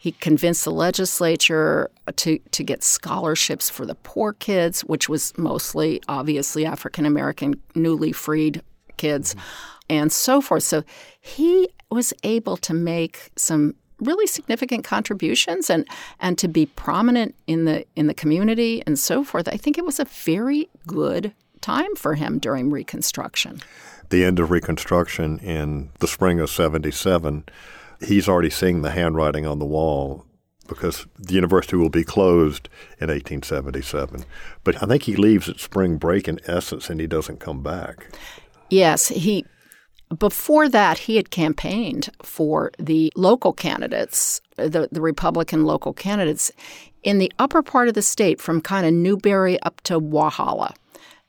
[0.08, 6.02] He convinced the legislature to, to get scholarships for the poor kids, which was mostly,
[6.08, 8.62] obviously, African American, newly freed
[8.96, 9.46] kids, mm-hmm.
[9.90, 10.64] and so forth.
[10.64, 10.86] So
[11.20, 15.86] he was able to make some really significant contributions and
[16.22, 19.50] and to be prominent in the in the community and so forth.
[19.50, 23.60] I think it was a very good time for him during Reconstruction.
[24.08, 27.44] The end of Reconstruction in the spring of 77
[28.02, 30.26] he's already seeing the handwriting on the wall
[30.68, 34.26] because the university will be closed in 1877.
[34.64, 38.12] But I think he leaves at spring break in essence and he doesn't come back.
[38.70, 39.46] Yes, he
[40.20, 46.52] before that he had campaigned for the local candidates, the, the Republican local candidates
[47.04, 50.74] in the upper part of the state from kind of Newberry up to Walhalla.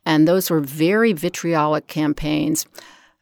[0.04, 2.66] And those were very vitriolic campaigns.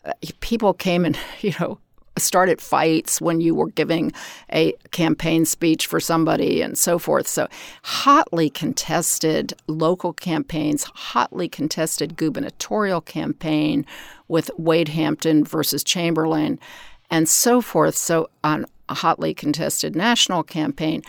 [0.05, 1.79] Uh, people came and, you know,
[2.19, 4.13] started fights when you were giving
[4.53, 7.27] a campaign speech for somebody and so forth.
[7.29, 7.49] So,
[7.83, 13.85] hotly contested local campaigns, hotly contested gubernatorial campaign
[14.29, 16.59] with Wade Hampton versus Chamberlain,
[17.11, 17.97] and so forth.
[17.97, 21.03] So, on a hotly contested national campaign,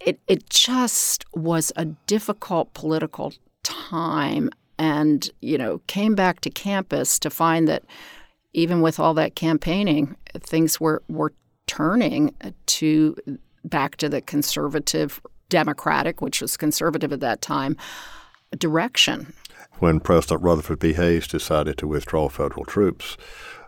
[0.00, 3.32] it, it just was a difficult political
[3.62, 7.82] time and you know came back to campus to find that
[8.56, 11.32] even with all that campaigning, things were, were
[11.66, 13.14] turning to
[13.64, 17.76] back to the conservative Democratic, which was conservative at that time,
[18.56, 19.34] direction.
[19.78, 20.94] When President Rutherford B.
[20.94, 23.18] Hayes decided to withdraw federal troops,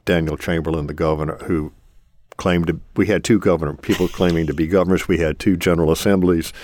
[0.06, 1.72] Daniel Chamberlain, the governor, who
[2.38, 5.92] claimed to, we had two governor people claiming to be governors, we had two general
[5.92, 6.54] assemblies,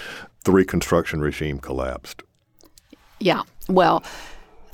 [0.45, 2.23] the Reconstruction regime collapsed.
[3.21, 4.03] Yeah, well,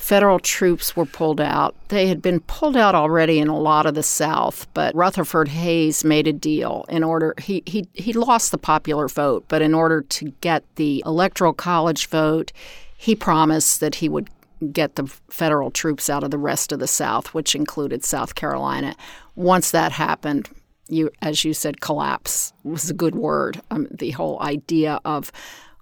[0.01, 1.77] federal troops were pulled out.
[1.89, 6.03] They had been pulled out already in a lot of the South, but Rutherford Hayes
[6.03, 10.01] made a deal in order he he he lost the popular vote, but in order
[10.01, 12.51] to get the electoral college vote,
[12.97, 14.31] he promised that he would
[14.73, 18.97] get the federal troops out of the rest of the South, which included South Carolina.
[19.37, 20.49] Once that happened,
[20.89, 23.61] you as you said collapse was a good word.
[23.71, 25.31] Um, the whole idea of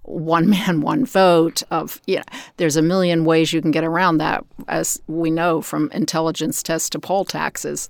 [0.09, 1.63] one man, one vote.
[1.71, 2.23] Of you know,
[2.57, 6.91] there's a million ways you can get around that, as we know from intelligence tests
[6.91, 7.89] to poll taxes.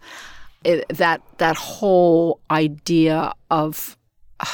[0.65, 3.97] It, that that whole idea of
[4.41, 4.47] uh,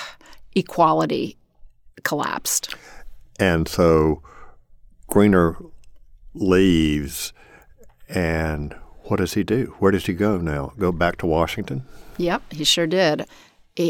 [0.55, 1.37] equality
[2.03, 2.74] collapsed.
[3.40, 4.22] And so
[5.09, 5.57] Greener
[6.35, 7.33] leaves,
[8.09, 8.74] and
[9.05, 9.74] what does he do?
[9.79, 10.72] Where does he go now?
[10.79, 11.85] Go back to Washington?
[12.18, 13.27] Yep, he sure did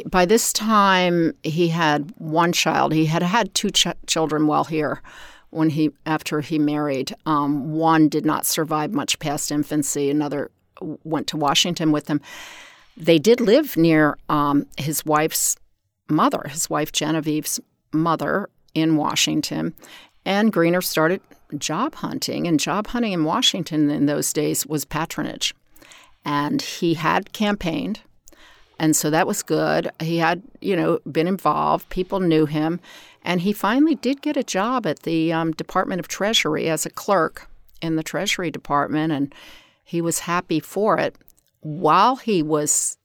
[0.07, 2.93] by this time he had one child.
[2.93, 5.03] He had had two ch- children while here
[5.51, 7.15] when he after he married.
[7.27, 10.11] Um, one did not survive much past infancy.
[10.11, 12.21] Another went to Washington with him.
[12.97, 15.57] They did live near um, his wife's
[16.09, 17.61] mother, his wife Genevieve's
[17.93, 19.75] mother, in Washington.
[20.25, 21.21] And Greener started
[21.59, 25.55] job hunting, and job hunting in Washington in those days was patronage.
[26.25, 28.01] And he had campaigned,
[28.79, 29.91] and so that was good.
[30.01, 32.81] He had, you know, been involved, people knew him,
[33.23, 36.91] and he finally did get a job at the um, Department of Treasury as a
[36.91, 37.49] clerk
[37.81, 39.35] in the Treasury Department, and
[39.85, 41.17] he was happy for it.
[41.61, 42.99] While he was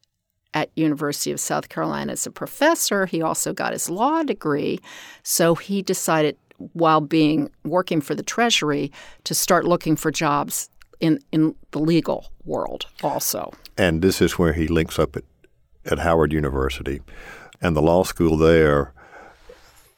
[0.53, 4.79] at University of South Carolina as a professor, he also got his law degree.
[5.23, 6.37] So he decided
[6.73, 8.91] while being working for the Treasury
[9.23, 13.53] to start looking for jobs in, in the legal world also.
[13.77, 15.23] And this is where he links up at,
[15.89, 17.01] at Howard University.
[17.61, 18.93] And the law school there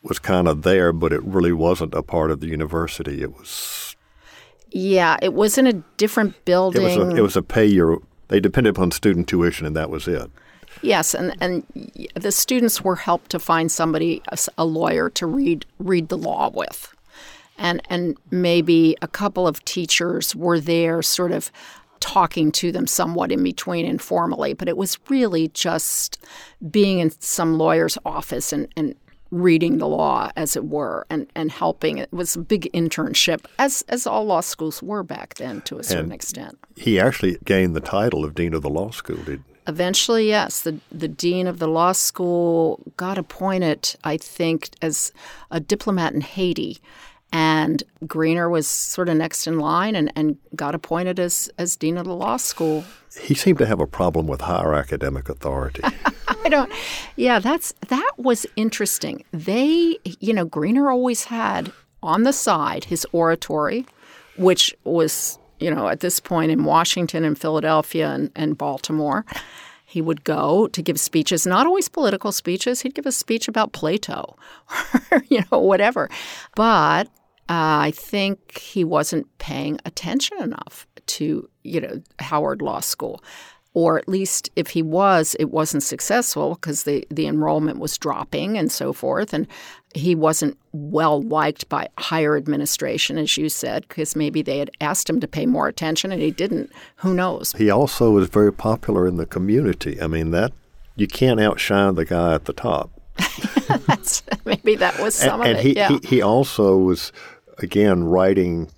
[0.03, 3.21] was kind of there, but it really wasn't a part of the university.
[3.21, 3.95] It was.
[4.71, 6.81] Yeah, it was in a different building.
[6.81, 8.01] It was a, it was a pay your.
[8.29, 10.31] They depended upon student tuition, and that was it.
[10.81, 11.65] Yes, and and
[12.15, 14.21] the students were helped to find somebody,
[14.57, 16.95] a lawyer, to read read the law with,
[17.57, 21.51] and and maybe a couple of teachers were there, sort of
[22.01, 26.17] talking to them somewhat in between informally, but it was really just
[26.69, 28.95] being in some lawyer's office and, and
[29.31, 31.97] reading the law, as it were, and, and helping.
[31.97, 35.83] It was a big internship, as as all law schools were back then, to a
[35.83, 36.59] certain and extent.
[36.75, 39.23] He actually gained the title of dean of the law school.
[39.23, 45.13] Did Eventually, yes, the the dean of the law school got appointed, I think, as
[45.49, 46.79] a diplomat in Haiti.
[47.31, 51.97] And Greener was sort of next in line and, and got appointed as, as dean
[51.97, 52.83] of the law school.
[53.19, 55.81] He seemed to have a problem with higher academic authority.
[56.27, 56.71] I don't.
[57.15, 59.23] Yeah, that's that was interesting.
[59.31, 61.71] They, you know, Greener always had
[62.03, 63.85] on the side his oratory,
[64.37, 69.23] which was you know, at this point in Washington and Philadelphia and, and Baltimore,
[69.85, 72.81] he would go to give speeches, not always political speeches.
[72.81, 74.35] He'd give a speech about Plato
[75.11, 76.09] or, you know, whatever.
[76.55, 77.07] But
[77.51, 83.21] uh, I think he wasn't paying attention enough to, you know, Howard Law School
[83.73, 88.57] or at least if he was, it wasn't successful because the, the enrollment was dropping
[88.57, 89.33] and so forth.
[89.33, 89.47] And
[89.95, 95.09] he wasn't well liked by higher administration, as you said, because maybe they had asked
[95.09, 96.69] him to pay more attention and he didn't.
[96.97, 97.53] Who knows?
[97.53, 100.01] He also was very popular in the community.
[100.01, 100.51] I mean, that
[100.97, 102.91] you can't outshine the guy at the top.
[104.45, 105.69] Maybe that was some and, of and it.
[105.69, 105.87] He, yeah.
[105.87, 107.13] he, he also was,
[107.63, 108.69] again, writing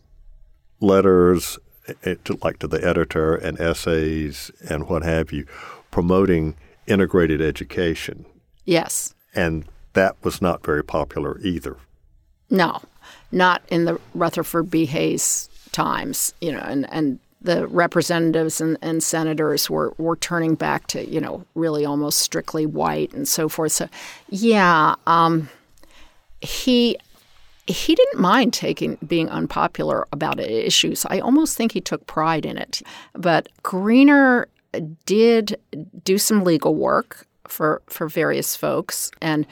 [0.79, 1.57] letters
[2.03, 5.45] to, like to the editor and essays and what have you,
[5.91, 6.55] promoting
[6.87, 8.25] integrated education.
[8.65, 9.13] Yes.
[9.35, 11.77] And that was not very popular either.
[12.49, 12.81] No,
[13.31, 14.85] not in the Rutherford B.
[14.85, 20.87] Hayes times, you know, and, and the representatives and, and senators were, were turning back
[20.87, 23.73] to, you know, really almost strictly white and so forth.
[23.73, 23.89] So,
[24.29, 25.49] yeah, um,
[26.41, 26.97] he
[27.67, 31.05] he didn't mind taking being unpopular about issues.
[31.09, 32.81] I almost think he took pride in it.
[33.13, 34.47] But Greener
[35.05, 35.57] did
[36.03, 39.45] do some legal work for for various folks and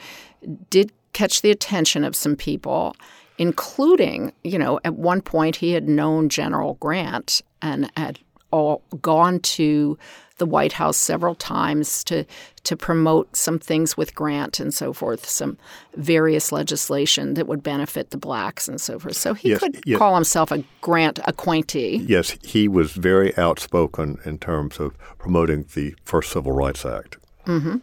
[0.70, 2.96] did catch the attention of some people,
[3.38, 8.18] including, you know, at one point he had known General Grant and had
[8.50, 9.98] all gone to
[10.38, 12.24] the White House several times to
[12.64, 15.58] to promote some things with Grant and so forth, some
[15.96, 19.16] various legislation that would benefit the blacks and so forth.
[19.16, 19.98] So he yes, could yes.
[19.98, 22.08] call himself a Grant acquaintee.
[22.08, 27.16] Yes, he was very outspoken in terms of promoting the first Civil Rights Act.
[27.46, 27.78] Mm-hmm.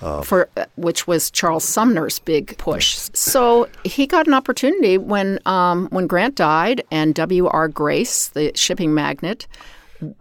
[0.00, 2.96] Uh, for which was Charles Sumner's big push.
[3.12, 7.46] So he got an opportunity when um, when Grant died, and W.
[7.46, 7.66] R.
[7.66, 9.48] Grace, the shipping magnate,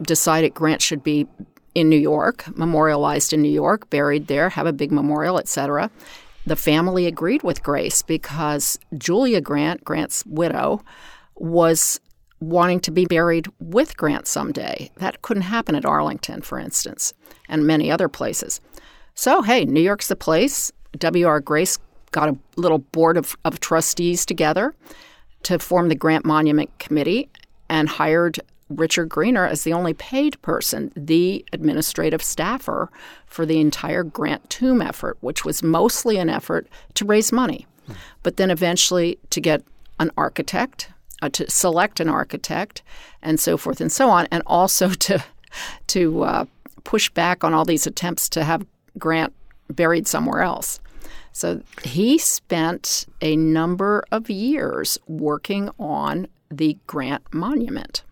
[0.01, 1.27] decided Grant should be
[1.75, 5.91] in New York, memorialized in New York, buried there, have a big memorial, etc.
[6.45, 10.81] The family agreed with Grace because Julia Grant, Grant's widow,
[11.35, 11.99] was
[12.39, 14.91] wanting to be buried with Grant someday.
[14.97, 17.13] That couldn't happen at Arlington, for instance,
[17.49, 18.61] and many other places.
[19.13, 20.71] So, hey, New York's the place.
[20.97, 21.39] W.R.
[21.41, 21.79] Grace
[22.11, 24.73] got a little board of, of trustees together
[25.43, 27.29] to form the Grant Monument Committee
[27.69, 32.89] and hired Richard Greener as the only paid person, the administrative staffer
[33.25, 37.65] for the entire Grant Tomb effort, which was mostly an effort to raise money,
[38.23, 39.63] but then eventually to get
[39.99, 40.89] an architect,
[41.21, 42.83] uh, to select an architect,
[43.21, 45.23] and so forth and so on, and also to
[45.87, 46.45] to uh,
[46.83, 48.65] push back on all these attempts to have
[48.97, 49.33] Grant
[49.69, 50.79] buried somewhere else.
[51.31, 58.03] So he spent a number of years working on the Grant Monument.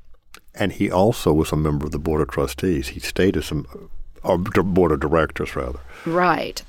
[0.57, 2.89] And he also was a member of the Board of Trustees.
[2.89, 3.51] He stayed as
[4.23, 5.79] a board of directors, rather.
[6.05, 6.63] Right.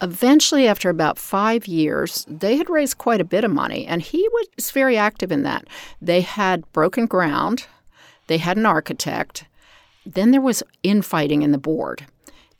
[0.00, 4.28] Eventually, after about five years, they had raised quite a bit of money, and he
[4.32, 5.66] was very active in that.
[6.00, 7.66] They had broken ground,
[8.28, 9.44] they had an architect,
[10.06, 12.06] then there was infighting in the board.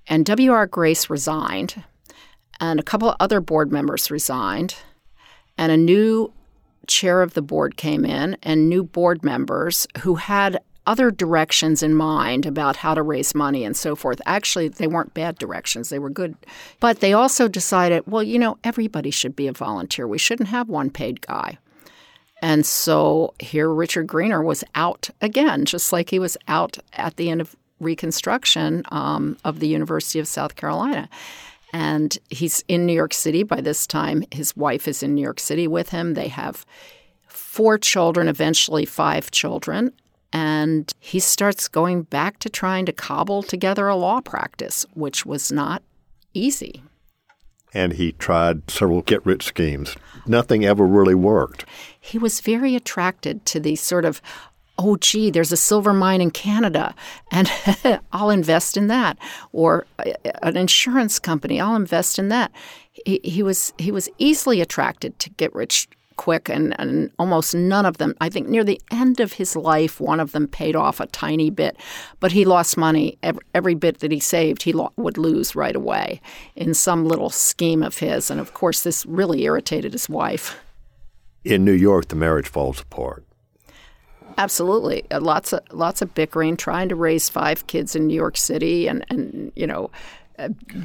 [0.09, 0.67] And W.R.
[0.67, 1.85] Grace resigned,
[2.61, 4.75] and a couple of other board members resigned,
[5.57, 6.33] and a new
[6.89, 10.59] chair of the board came in, and new board members who had
[10.89, 14.23] other directions in mind about how to raise money and so forth.
[14.25, 16.35] Actually, they weren't bad directions, they were good.
[16.81, 20.09] But they also decided, well, you know, everybody should be a volunteer.
[20.09, 21.59] We shouldn't have one paid guy.
[22.41, 27.29] And so here Richard Greener was out again, just like he was out at the
[27.29, 31.09] end of Reconstruction um, of the University of South Carolina.
[31.73, 34.25] And he's in New York City by this time.
[34.31, 36.15] His wife is in New York City with him.
[36.15, 36.65] They have
[37.29, 39.93] four children, eventually five children.
[40.33, 45.51] And he starts going back to trying to cobble together a law practice, which was
[45.51, 45.83] not
[46.35, 46.83] easy.
[47.75, 49.97] And he tried several get rich schemes.
[50.27, 51.65] Nothing ever really worked.
[51.99, 54.23] He was very attracted to these sort of,
[54.79, 56.95] oh, gee, there's a silver mine in Canada,
[57.31, 57.51] and
[58.13, 59.19] I'll invest in that.
[59.53, 60.13] Or uh,
[60.43, 62.53] an insurance company, I'll invest in that.
[62.93, 67.87] He, he was he was easily attracted to get rich quick, and, and almost none
[67.87, 68.15] of them.
[68.21, 71.49] I think near the end of his life, one of them paid off a tiny
[71.49, 71.79] bit,
[72.21, 73.17] but he lost money.
[73.23, 76.21] Every, every bit that he saved, he lo- would lose right away
[76.55, 78.31] in some little scheme of his.
[78.31, 80.59] And of course, this really irritated his wife.
[81.45, 83.25] In New York, the marriage falls apart.
[84.37, 88.87] Absolutely, lots of lots of bickering, trying to raise five kids in New York City,
[88.87, 89.91] and and you know,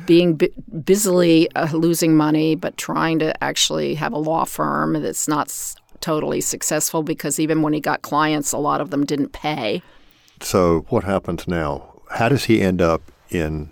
[0.05, 0.49] being bu-
[0.83, 5.75] busily uh, losing money, but trying to actually have a law firm that's not s-
[6.01, 9.81] totally successful because even when he got clients, a lot of them didn't pay.
[10.41, 12.01] So, what happens now?
[12.11, 13.69] How does he end up in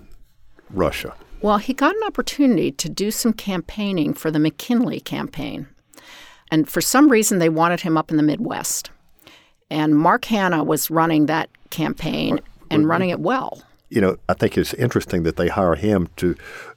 [0.69, 1.13] Russia?
[1.41, 5.67] Well, he got an opportunity to do some campaigning for the McKinley campaign.
[6.51, 8.91] And for some reason, they wanted him up in the Midwest.
[9.69, 14.57] And Mark Hanna was running that campaign and running it well you know, I think
[14.57, 16.35] it's interesting that they hire him to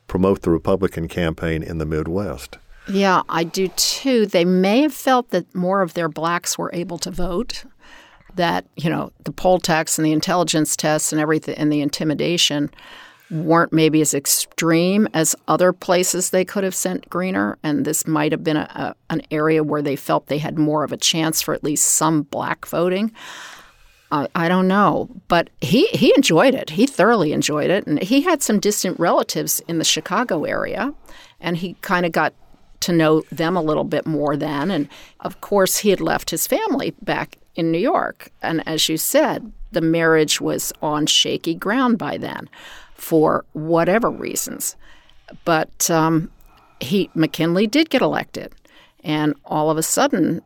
[0.09, 2.59] promote the Republican campaign in the Midwest.
[2.89, 4.27] Yeah, I do too.
[4.27, 7.65] They may have felt that more of their blacks were able to vote,
[8.35, 12.71] that, you know, the poll tax and the intelligence tests and everything and the intimidation
[13.31, 17.57] weren't maybe as extreme as other places they could have sent Greener.
[17.62, 20.85] And this might have been a, a, an area where they felt they had more
[20.85, 23.12] of a chance for at least some black voting.
[24.15, 26.71] Uh, I don't know, but he he enjoyed it.
[26.71, 30.95] He thoroughly enjoyed it, and he had some distant relatives in the Chicago area,
[31.41, 32.33] and he kind of got
[32.79, 34.71] to know them a little bit more then.
[34.71, 34.89] And
[35.19, 39.51] of course, he had left his family back in New York, and as you said,
[39.73, 42.49] the marriage was on shaky ground by then,
[42.95, 44.77] for whatever reasons.
[45.45, 46.31] But um,
[46.79, 48.55] he McKinley did get elected,
[49.03, 50.41] and all of a sudden,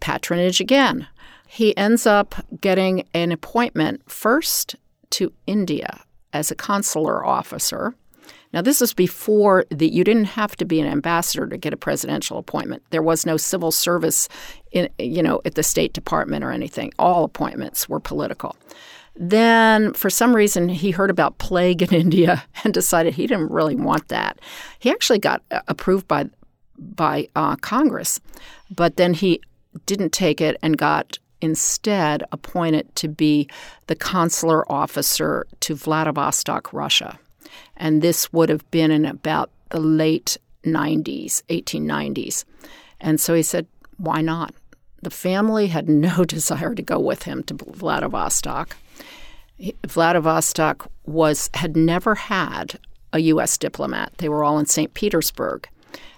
[0.00, 1.08] patronage again
[1.52, 4.76] he ends up getting an appointment first
[5.10, 6.00] to India
[6.32, 7.92] as a consular officer.
[8.52, 11.76] Now, this is before that you didn't have to be an ambassador to get a
[11.76, 12.84] presidential appointment.
[12.90, 14.28] There was no civil service,
[14.70, 16.92] in, you know, at the State Department or anything.
[17.00, 18.54] All appointments were political.
[19.16, 23.74] Then, for some reason, he heard about plague in India and decided he didn't really
[23.74, 24.38] want that.
[24.78, 26.26] He actually got uh, approved by
[26.78, 28.20] by uh, Congress,
[28.70, 29.40] but then he
[29.84, 33.48] didn't take it and got instead appointed to be
[33.86, 37.18] the consular officer to Vladivostok, Russia.
[37.76, 42.44] And this would have been in about the late 90s, 1890s.
[43.00, 43.66] And so he said,
[43.96, 44.54] why not?
[45.02, 48.76] The family had no desire to go with him to Vladivostok.
[49.86, 52.78] Vladivostok was had never had
[53.12, 53.58] a U.S.
[53.58, 54.12] diplomat.
[54.18, 54.94] They were all in St.
[54.94, 55.68] Petersburg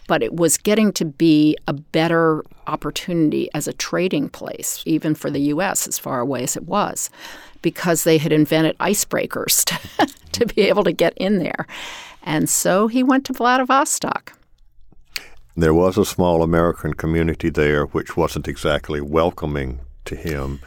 [0.06, 5.30] but it was getting to be a better opportunity as a trading place, even for
[5.30, 7.10] the U.S., as far away as it was,
[7.60, 9.64] because they had invented icebreakers
[9.98, 11.66] to, to be able to get in there.
[12.22, 14.38] And so he went to Vladivostok.
[15.56, 20.60] There was a small American community there which wasn't exactly welcoming to him.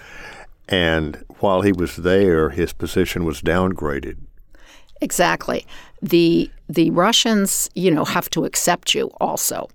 [0.67, 4.17] And while he was there, his position was downgraded.
[5.01, 5.65] Exactly.
[6.01, 9.69] The the Russians, you know, have to accept you also.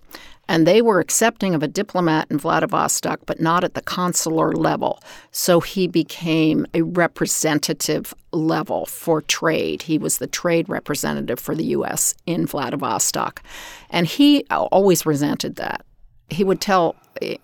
[0.48, 5.00] And they were accepting of a diplomat in Vladivostok, but not at the consular level.
[5.30, 9.82] So he became a representative level for trade.
[9.82, 12.14] He was the trade representative for the U.S.
[12.26, 13.44] in Vladivostok.
[13.90, 15.86] And he always resented that.
[16.30, 16.96] He would tell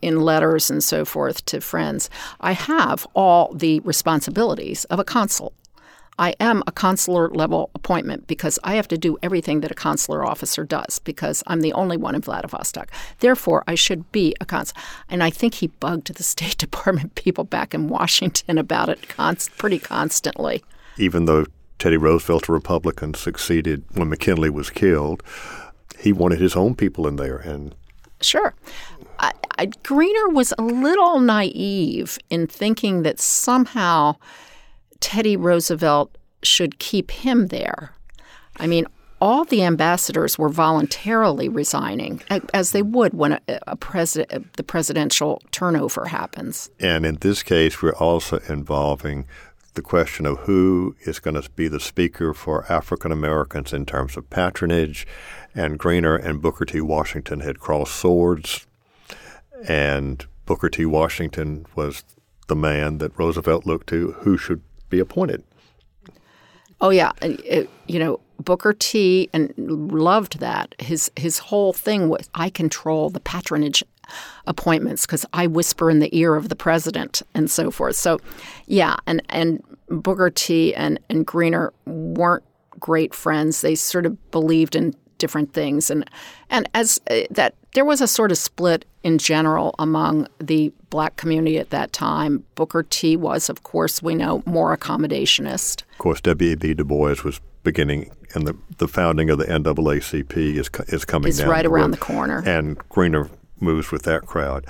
[0.03, 2.11] in letters and so forth to friends,
[2.41, 5.53] I have all the responsibilities of a consul.
[6.19, 10.25] I am a consular level appointment because I have to do everything that a consular
[10.25, 12.91] officer does because I'm the only one in Vladivostok.
[13.21, 14.77] Therefore, I should be a consul.
[15.09, 19.57] And I think he bugged the State Department people back in Washington about it const-
[19.59, 20.63] pretty constantly.
[20.97, 21.47] Even though
[21.79, 25.23] Teddy Roosevelt, a Republican, succeeded when McKinley was killed,
[25.99, 27.37] he wanted his own people in there.
[27.37, 27.75] And
[28.23, 28.55] sure.
[29.19, 34.17] I, I, Greener was a little naive in thinking that somehow
[35.01, 37.93] Teddy Roosevelt should keep him there.
[38.59, 38.87] I mean,
[39.21, 42.21] all the ambassadors were voluntarily resigning,
[42.53, 46.71] as they would when a, a president, the presidential turnover happens.
[46.79, 49.27] And in this case, we're also involving
[49.75, 54.17] the question of who is going to be the speaker for African Americans in terms
[54.17, 55.07] of patronage.
[55.55, 56.81] And Greener and Booker T.
[56.81, 58.67] Washington had crossed swords,
[59.67, 60.85] and Booker T.
[60.85, 62.05] Washington was
[62.49, 65.43] the man that Roosevelt looked to who should be appointed.
[66.81, 69.29] Oh yeah, it, you know Booker T.
[69.33, 70.75] and loved that.
[70.79, 73.83] His his whole thing was I control the patronage
[74.47, 77.97] appointments because I whisper in the ear of the president and so forth.
[77.97, 78.21] So,
[78.67, 80.75] yeah, and and Booker T.
[80.75, 82.45] and and Greener weren't
[82.79, 83.63] great friends.
[83.63, 86.09] They sort of believed in different things, and
[86.51, 91.17] and as uh, that there was a sort of split in general among the black
[91.17, 92.43] community at that time.
[92.55, 95.83] Booker T was, of course, we know more accommodationist.
[95.93, 96.73] Of course, W.E.B.
[96.73, 101.37] Du Bois was beginning, and the, the founding of the NAACP is is coming is
[101.37, 101.93] down right the around road.
[101.93, 103.29] the corner, and Greener
[103.61, 104.65] moves with that crowd.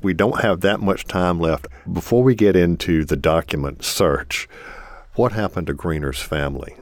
[0.00, 1.66] We don't have that much time left.
[1.92, 4.48] Before we get into the document search,
[5.14, 6.74] what happened to Greener's family?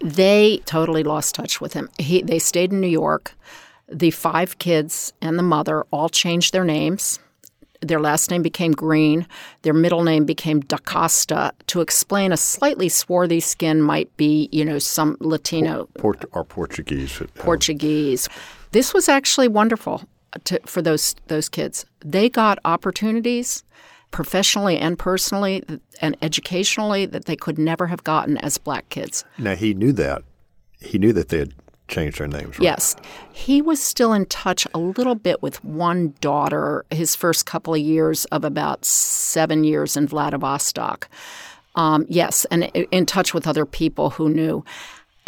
[0.00, 1.90] They totally lost touch with him.
[1.98, 3.34] He, they stayed in New York.
[3.94, 7.20] The five kids and the mother all changed their names.
[7.80, 9.24] Their last name became Green.
[9.62, 14.80] Their middle name became DaCosta to explain a slightly swarthy skin might be, you know,
[14.80, 17.20] some Latino Port- or Portuguese.
[17.20, 18.28] Um, Portuguese.
[18.72, 20.02] This was actually wonderful
[20.42, 21.86] to, for those those kids.
[22.04, 23.62] They got opportunities
[24.10, 25.62] professionally and personally
[26.00, 29.24] and educationally that they could never have gotten as black kids.
[29.38, 30.22] Now he knew that.
[30.80, 31.54] He knew that they had
[31.94, 32.58] changed their names.
[32.58, 32.64] Right?
[32.64, 32.96] Yes.
[33.32, 37.80] He was still in touch a little bit with one daughter his first couple of
[37.80, 41.08] years of about seven years in Vladivostok.
[41.76, 44.64] Um, yes, and in touch with other people who knew.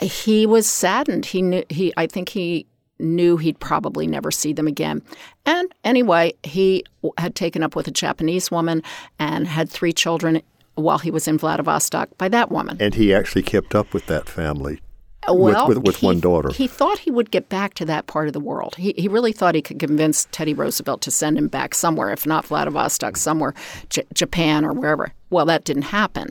[0.01, 1.25] He was saddened.
[1.25, 2.67] He knew he I think he
[2.99, 5.03] knew he'd probably never see them again.
[5.45, 6.85] And anyway, he
[7.19, 8.83] had taken up with a Japanese woman
[9.19, 10.43] and had three children
[10.75, 12.77] while he was in Vladivostok by that woman.
[12.81, 14.81] And he actually kept up with that family.
[15.29, 16.51] Uh, well, with, with, with he, one daughter.
[16.53, 18.77] He thought he would get back to that part of the world.
[18.77, 22.27] He, he really thought he could convince Teddy Roosevelt to send him back somewhere, if
[22.27, 23.55] not Vladivostok, somewhere,
[23.91, 25.13] J- Japan or wherever.
[25.31, 26.31] Well, that didn't happen.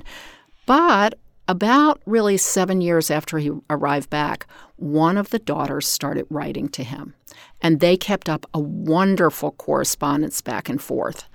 [0.65, 1.17] But
[1.47, 6.83] about really seven years after he arrived back, one of the daughters started writing to
[6.83, 7.13] him.
[7.61, 11.27] And they kept up a wonderful correspondence back and forth.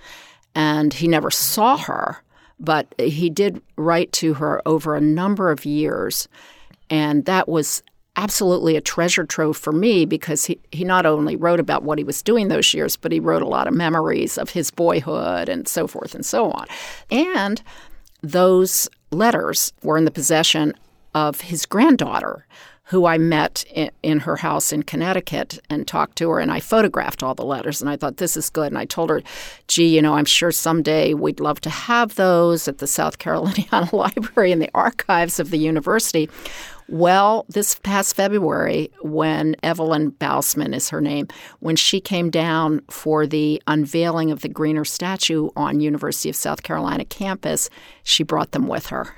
[0.55, 2.23] And he never saw her,
[2.59, 6.29] but he did write to her over a number of years.
[6.91, 7.83] And that was
[8.17, 12.05] absolutely a treasure trove for me because he, he not only wrote about what he
[12.05, 15.67] was doing those years, but he wrote a lot of memories of his boyhood and
[15.69, 16.67] so forth and so on.
[17.11, 17.63] And
[18.23, 20.75] those letters were in the possession
[21.15, 22.47] of his granddaughter,
[22.91, 26.41] who I met in, in, her house in Connecticut and talked to her.
[26.41, 27.81] And I photographed all the letters.
[27.81, 28.67] And I thought, this is good.
[28.67, 29.23] And I told her,
[29.69, 33.93] gee, you know, I'm sure someday we'd love to have those at the South Caroliniana
[33.93, 36.29] Library and the archives of the university.
[36.89, 41.29] Well, this past February, when Evelyn Bausman is her name,
[41.61, 46.65] when she came down for the unveiling of the Greener statue on University of South
[46.65, 47.71] Carolina campus,
[48.03, 49.15] she brought them with her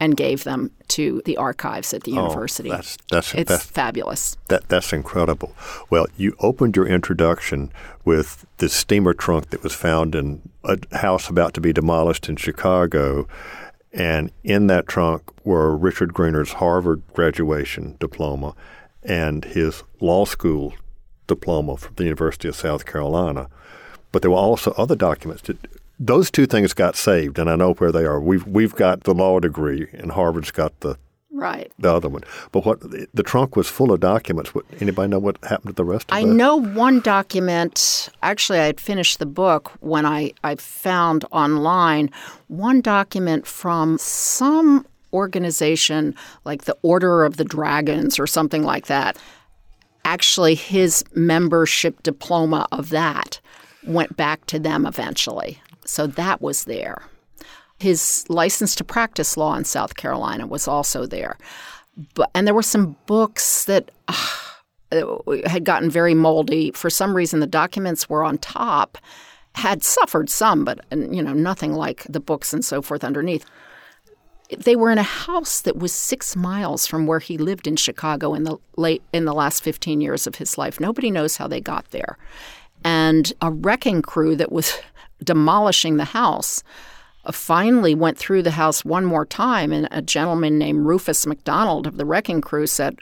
[0.00, 2.70] and gave them to the archives at the oh, university.
[2.70, 4.36] That's, that's, it's that's, fabulous.
[4.48, 5.54] That, that's incredible.
[5.90, 7.72] Well, you opened your introduction
[8.04, 12.36] with the steamer trunk that was found in a house about to be demolished in
[12.36, 13.26] Chicago.
[13.92, 18.54] And in that trunk were Richard Greener's Harvard graduation diploma
[19.02, 20.74] and his law school
[21.26, 23.48] diploma from the University of South Carolina.
[24.12, 25.58] But there were also other documents that
[25.98, 28.20] those two things got saved, and I know where they are.
[28.20, 30.96] We've we've got the law degree, and Harvard's got the
[31.32, 32.22] right the other one.
[32.52, 34.54] But what the trunk was full of documents.
[34.54, 36.28] What anybody know what happened to the rest of I that?
[36.28, 38.08] know one document.
[38.22, 42.10] Actually, I had finished the book when I I found online
[42.48, 49.16] one document from some organization like the Order of the Dragons or something like that.
[50.04, 53.40] Actually, his membership diploma of that
[53.86, 55.60] went back to them eventually.
[55.88, 57.02] So that was there.
[57.78, 61.38] His license to practice law in South Carolina was also there.
[62.14, 66.72] But, and there were some books that uh, had gotten very moldy.
[66.72, 68.98] For some reason, the documents were on top,
[69.54, 73.44] had suffered some, but you know nothing like the books and so forth underneath.
[74.56, 78.34] They were in a house that was six miles from where he lived in Chicago
[78.34, 80.80] in the late in the last fifteen years of his life.
[80.80, 82.16] Nobody knows how they got there,
[82.84, 84.78] and a wrecking crew that was
[85.22, 86.62] demolishing the house
[87.24, 91.86] uh, finally went through the house one more time, and a gentleman named Rufus McDonald
[91.86, 92.98] of the wrecking crew said,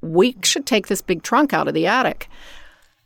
[0.00, 2.28] We should take this big trunk out of the attic.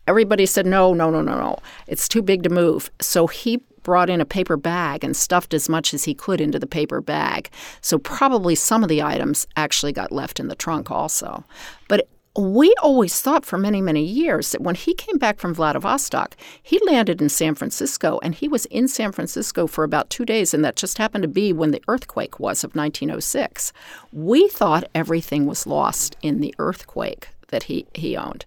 [0.06, 1.58] Everybody said, No, no, no, no, no.
[1.86, 2.90] It's too big to move.
[3.00, 6.58] So he brought in a paper bag and stuffed as much as he could into
[6.58, 7.50] the paper bag.
[7.82, 11.44] So probably some of the items actually got left in the trunk also.
[11.88, 16.36] But we always thought for many, many years that when he came back from Vladivostok,
[16.62, 20.52] he landed in San Francisco and he was in San Francisco for about two days,
[20.52, 23.72] and that just happened to be when the earthquake was of 1906.
[24.12, 28.44] We thought everything was lost in the earthquake that he, he owned.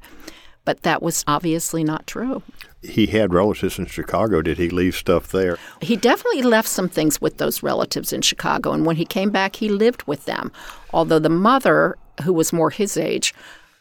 [0.66, 2.44] But that was obviously not true.
[2.82, 4.42] He had relatives in Chicago.
[4.42, 5.58] Did he leave stuff there?
[5.82, 8.74] He definitely left some things with those relatives in Chicago.
[8.74, 10.52] And when he came back, he lived with them.
[10.92, 13.34] Although the mother, who was more his age,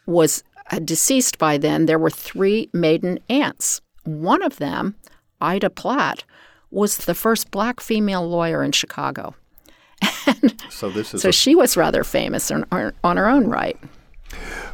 [0.06, 3.80] was uh, deceased by then, there were three maiden aunts.
[4.04, 4.94] One of them,
[5.40, 6.24] Ida Platt,
[6.70, 9.34] was the first black female lawyer in Chicago.
[10.28, 12.64] And so this is so a- she was rather famous on,
[13.04, 13.78] on her own right.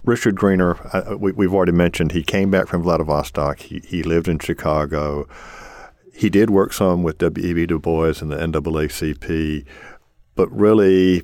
[0.04, 3.60] Richard Greener, uh, we, have already mentioned, he came back from Vladivostok.
[3.60, 5.28] He, he lived in Chicago.
[6.14, 7.66] He did work some with W.E.B.
[7.66, 9.64] Du Bois and the NAACP,
[10.34, 11.22] but really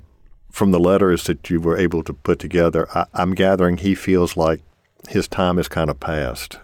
[0.49, 4.35] from the letters that you were able to put together, I, I'm gathering he feels
[4.35, 4.61] like
[5.07, 6.59] his time is kind of past.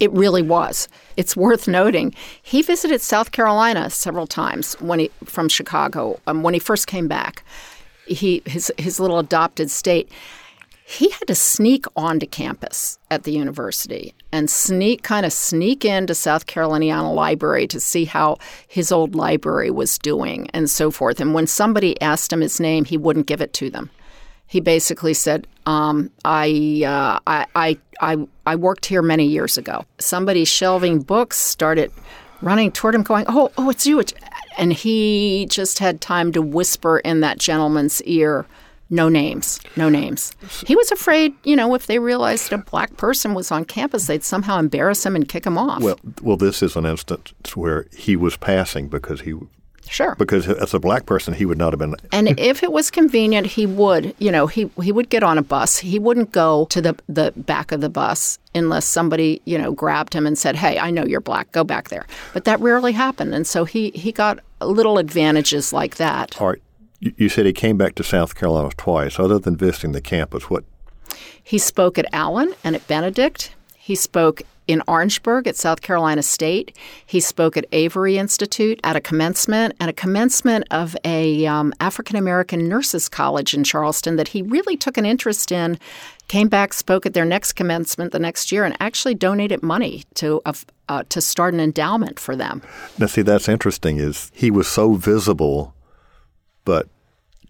[0.00, 0.88] It really was.
[1.16, 2.14] It's worth noting.
[2.42, 7.06] He visited South Carolina several times when he from Chicago um, when he first came
[7.06, 7.44] back.
[8.06, 10.10] He his his little adopted state
[10.84, 16.14] he had to sneak onto campus at the university and sneak kind of sneak into
[16.14, 21.20] South Carolina Library to see how his old library was doing and so forth.
[21.20, 23.90] And when somebody asked him his name, he wouldn't give it to them.
[24.46, 29.84] He basically said, um, I, uh, I, I, I, I worked here many years ago.
[29.98, 31.90] Somebody shelving books started
[32.42, 34.02] running toward him, going, "Oh, oh, it's you!"
[34.58, 38.44] And he just had time to whisper in that gentleman's ear,
[38.92, 40.32] no names, no names.
[40.66, 44.22] He was afraid, you know, if they realized a black person was on campus, they'd
[44.22, 45.82] somehow embarrass him and kick him off.
[45.82, 49.34] Well, well, this is an instance where he was passing because he
[49.88, 50.14] Sure.
[50.14, 51.96] Because as a black person, he would not have been.
[52.12, 54.14] and if it was convenient, he would.
[54.18, 55.78] You know, he he would get on a bus.
[55.78, 60.14] He wouldn't go to the the back of the bus unless somebody you know grabbed
[60.14, 61.50] him and said, "Hey, I know you're black.
[61.52, 65.96] Go back there." But that rarely happened, and so he he got little advantages like
[65.96, 66.40] that.
[66.40, 66.62] All right.
[67.02, 69.18] You said he came back to South Carolina twice.
[69.18, 70.62] Other than visiting the campus, what?
[71.42, 73.54] He spoke at Allen and at Benedict.
[73.76, 76.76] He spoke in Orangeburg at South Carolina State.
[77.04, 82.14] He spoke at Avery Institute at a commencement and a commencement of a um, African
[82.14, 85.80] American nurses college in Charleston that he really took an interest in.
[86.28, 90.40] Came back, spoke at their next commencement the next year, and actually donated money to
[90.46, 92.62] uh, to start an endowment for them.
[92.96, 93.98] Now, see, that's interesting.
[93.98, 95.74] Is he was so visible
[96.64, 96.88] but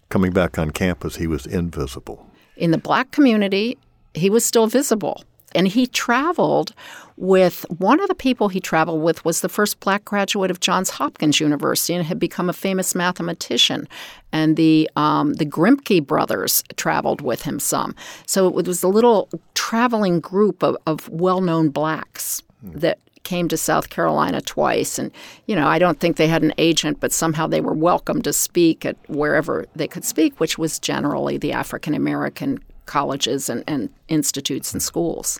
[0.09, 2.29] coming back on campus, he was invisible.
[2.55, 3.77] In the black community,
[4.13, 5.23] he was still visible.
[5.55, 6.73] And he traveled
[7.15, 10.89] with one of the people he traveled with was the first black graduate of Johns
[10.89, 13.87] Hopkins University and had become a famous mathematician.
[14.31, 17.95] And the um, the Grimke brothers traveled with him some.
[18.25, 23.57] So it was a little traveling group of, of well known blacks that came to
[23.57, 24.99] South Carolina twice.
[24.99, 25.11] And,
[25.47, 28.33] you know, I don't think they had an agent, but somehow they were welcome to
[28.33, 33.89] speak at wherever they could speak, which was generally the African American colleges and, and,
[34.09, 35.39] institutes and schools.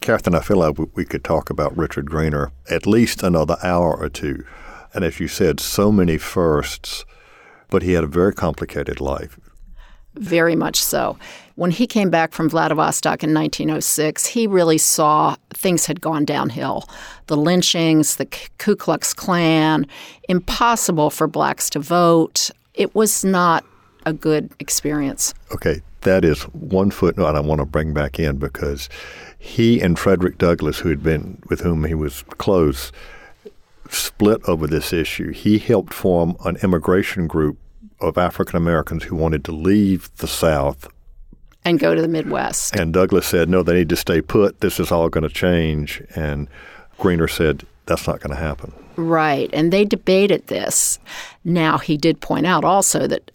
[0.00, 4.08] Katherine, I feel like we could talk about Richard Greener at least another hour or
[4.08, 4.44] two.
[4.92, 7.04] And as you said, so many firsts,
[7.68, 9.38] but he had a very complicated life.
[10.14, 11.16] Very much so.
[11.54, 16.88] When he came back from Vladivostok in 1906, he really saw things had gone downhill.
[17.26, 18.26] The lynchings, the
[18.58, 19.86] Ku Klux Klan,
[20.28, 22.50] impossible for blacks to vote.
[22.74, 23.64] It was not
[24.06, 25.34] a good experience.
[25.52, 28.88] Okay, that is one footnote I want to bring back in because
[29.38, 32.90] he and Frederick Douglass, who had been with whom he was close,
[33.88, 35.30] split over this issue.
[35.32, 37.58] He helped form an immigration group
[38.00, 40.88] of African Americans who wanted to leave the South
[41.64, 42.74] and go to the Midwest.
[42.74, 44.60] And Douglass said, no, they need to stay put.
[44.60, 46.02] This is all going to change.
[46.14, 46.48] And
[46.98, 48.72] Greener said, that's not going to happen.
[48.96, 49.50] Right.
[49.52, 50.98] And they debated this.
[51.44, 53.30] Now, he did point out also that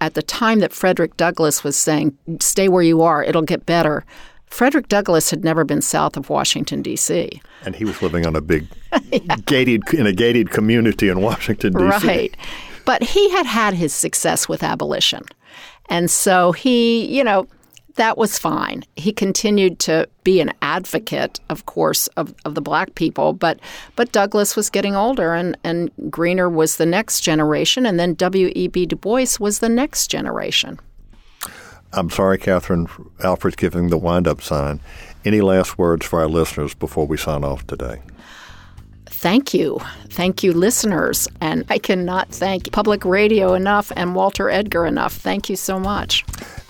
[0.00, 4.04] at the time that Frederick Douglass was saying, stay where you are, it'll get better,
[4.46, 7.40] Frederick Douglass had never been south of Washington, D.C.
[7.64, 8.66] And he was living on a big
[9.10, 9.36] yeah.
[9.44, 12.06] gated in a gated community in Washington, D.C.
[12.06, 12.36] Right.
[12.86, 15.24] But he had had his success with abolition.
[15.90, 17.46] And so he, you know,
[17.96, 18.84] that was fine.
[18.96, 23.58] He continued to be an advocate, of course, of, of the black people, but
[23.96, 28.86] but Douglass was getting older and, and Greener was the next generation, and then W.E.B.
[28.86, 30.78] Du Bois was the next generation.
[31.92, 32.88] I'm sorry, Katherine.
[33.24, 34.80] Alfred's giving the wind up sign.
[35.24, 38.02] Any last words for our listeners before we sign off today?
[39.26, 39.80] Thank you.
[40.10, 41.26] Thank you, listeners.
[41.40, 45.14] And I cannot thank public radio enough and Walter Edgar enough.
[45.14, 46.24] Thank you so much.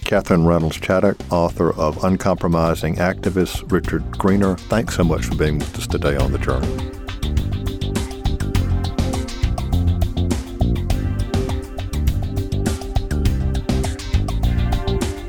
[0.06, 4.56] Katherine Reynolds Chaddock, author of Uncompromising Activists, Richard Greener.
[4.56, 6.66] Thanks so much for being with us today on the Journal.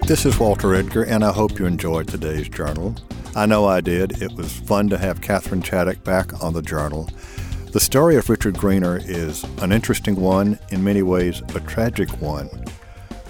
[0.08, 2.96] This is Walter Edgar, and I hope you enjoyed today's journal.
[3.38, 4.20] I know I did.
[4.20, 7.08] It was fun to have Katherine Chaddock back on the journal.
[7.72, 12.50] The story of Richard Greener is an interesting one, in many ways, a tragic one,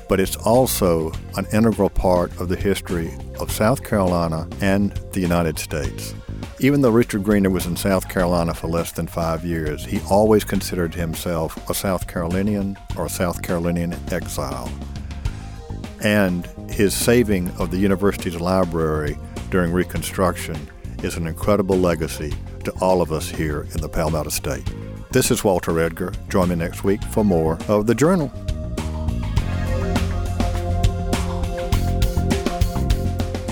[0.08, 5.60] but it's also an integral part of the history of South Carolina and the United
[5.60, 6.16] States.
[6.62, 10.46] Even though Richard Greener was in South Carolina for less than five years, he always
[10.46, 14.72] considered himself a South Carolinian or a South Carolinian exile
[16.02, 19.18] and his saving of the university's library
[19.50, 20.58] during Reconstruction
[21.04, 22.34] is an incredible legacy
[22.64, 24.70] to all of us here in the Palmetto State.
[25.12, 26.12] This is Walter Edgar.
[26.30, 28.32] Join me next week for more of The Journal.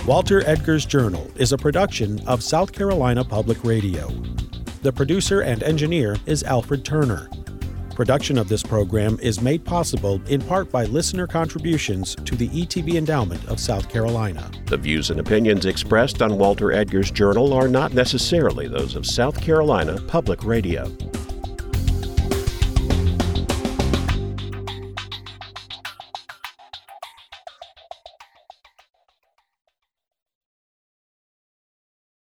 [0.05, 4.09] Walter Edgar's Journal is a production of South Carolina Public Radio.
[4.83, 7.29] The producer and engineer is Alfred Turner.
[7.95, 12.95] Production of this program is made possible in part by listener contributions to the ETV
[12.95, 14.51] Endowment of South Carolina.
[14.65, 19.39] The views and opinions expressed on Walter Edgar's Journal are not necessarily those of South
[19.41, 20.91] Carolina Public Radio.